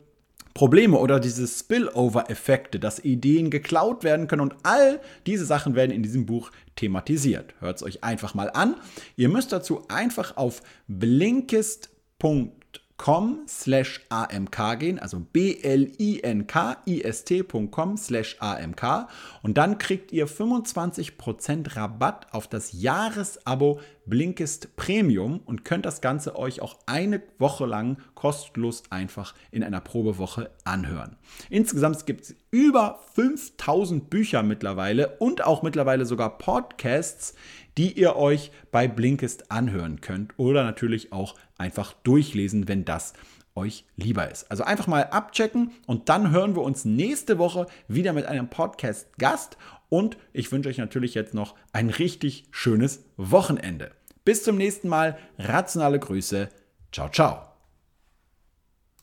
Probleme 0.54 0.96
oder 0.98 1.18
diese 1.20 1.46
Spillover-Effekte, 1.46 2.78
dass 2.78 3.04
Ideen 3.04 3.50
geklaut 3.50 4.04
werden 4.04 4.28
können 4.28 4.42
und 4.42 4.54
all 4.62 5.00
diese 5.26 5.44
Sachen 5.44 5.74
werden 5.74 5.90
in 5.90 6.02
diesem 6.02 6.26
Buch 6.26 6.52
thematisiert. 6.76 7.54
Hört 7.60 7.76
es 7.78 7.82
euch 7.82 8.04
einfach 8.04 8.34
mal 8.34 8.50
an. 8.50 8.76
Ihr 9.16 9.28
müsst 9.28 9.52
dazu 9.52 9.82
einfach 9.88 10.36
auf 10.36 10.62
blinkist.com 10.86 12.63
com 13.04 13.44
slash 13.46 14.00
amk 14.08 14.56
gehen, 14.78 14.98
also 14.98 15.20
b-l-i-n-k-i-s-t.com 15.20 17.96
slash 17.98 18.36
amk 18.40 19.06
und 19.42 19.58
dann 19.58 19.76
kriegt 19.76 20.10
ihr 20.10 20.26
25% 20.26 21.76
Rabatt 21.76 22.28
auf 22.32 22.48
das 22.48 22.72
Jahresabo 22.72 23.78
Blinkist 24.06 24.74
Premium 24.76 25.40
und 25.44 25.66
könnt 25.66 25.84
das 25.84 26.00
Ganze 26.00 26.36
euch 26.36 26.62
auch 26.62 26.78
eine 26.86 27.20
Woche 27.38 27.66
lang 27.66 27.98
kostenlos 28.14 28.84
einfach 28.88 29.34
in 29.50 29.62
einer 29.62 29.82
Probewoche 29.82 30.50
anhören. 30.64 31.18
Insgesamt 31.50 32.06
gibt 32.06 32.22
es 32.22 32.34
über 32.50 33.00
5000 33.14 34.08
Bücher 34.08 34.42
mittlerweile 34.42 35.18
und 35.18 35.44
auch 35.44 35.62
mittlerweile 35.62 36.06
sogar 36.06 36.38
Podcasts, 36.38 37.34
die 37.78 37.92
ihr 37.92 38.16
euch 38.16 38.50
bei 38.70 38.88
Blinkist 38.88 39.50
anhören 39.50 40.00
könnt 40.00 40.32
oder 40.36 40.64
natürlich 40.64 41.12
auch 41.12 41.34
einfach 41.58 41.92
durchlesen, 42.04 42.68
wenn 42.68 42.84
das 42.84 43.14
euch 43.54 43.84
lieber 43.96 44.30
ist. 44.30 44.50
Also 44.50 44.64
einfach 44.64 44.86
mal 44.86 45.04
abchecken 45.04 45.72
und 45.86 46.08
dann 46.08 46.30
hören 46.30 46.56
wir 46.56 46.62
uns 46.62 46.84
nächste 46.84 47.38
Woche 47.38 47.66
wieder 47.88 48.12
mit 48.12 48.26
einem 48.26 48.48
Podcast-Gast 48.48 49.56
und 49.88 50.16
ich 50.32 50.50
wünsche 50.50 50.68
euch 50.68 50.78
natürlich 50.78 51.14
jetzt 51.14 51.34
noch 51.34 51.54
ein 51.72 51.90
richtig 51.90 52.46
schönes 52.50 53.04
Wochenende. 53.16 53.92
Bis 54.24 54.42
zum 54.42 54.56
nächsten 54.56 54.88
Mal, 54.88 55.18
rationale 55.38 55.98
Grüße, 56.00 56.48
ciao, 56.90 57.08
ciao. 57.10 57.53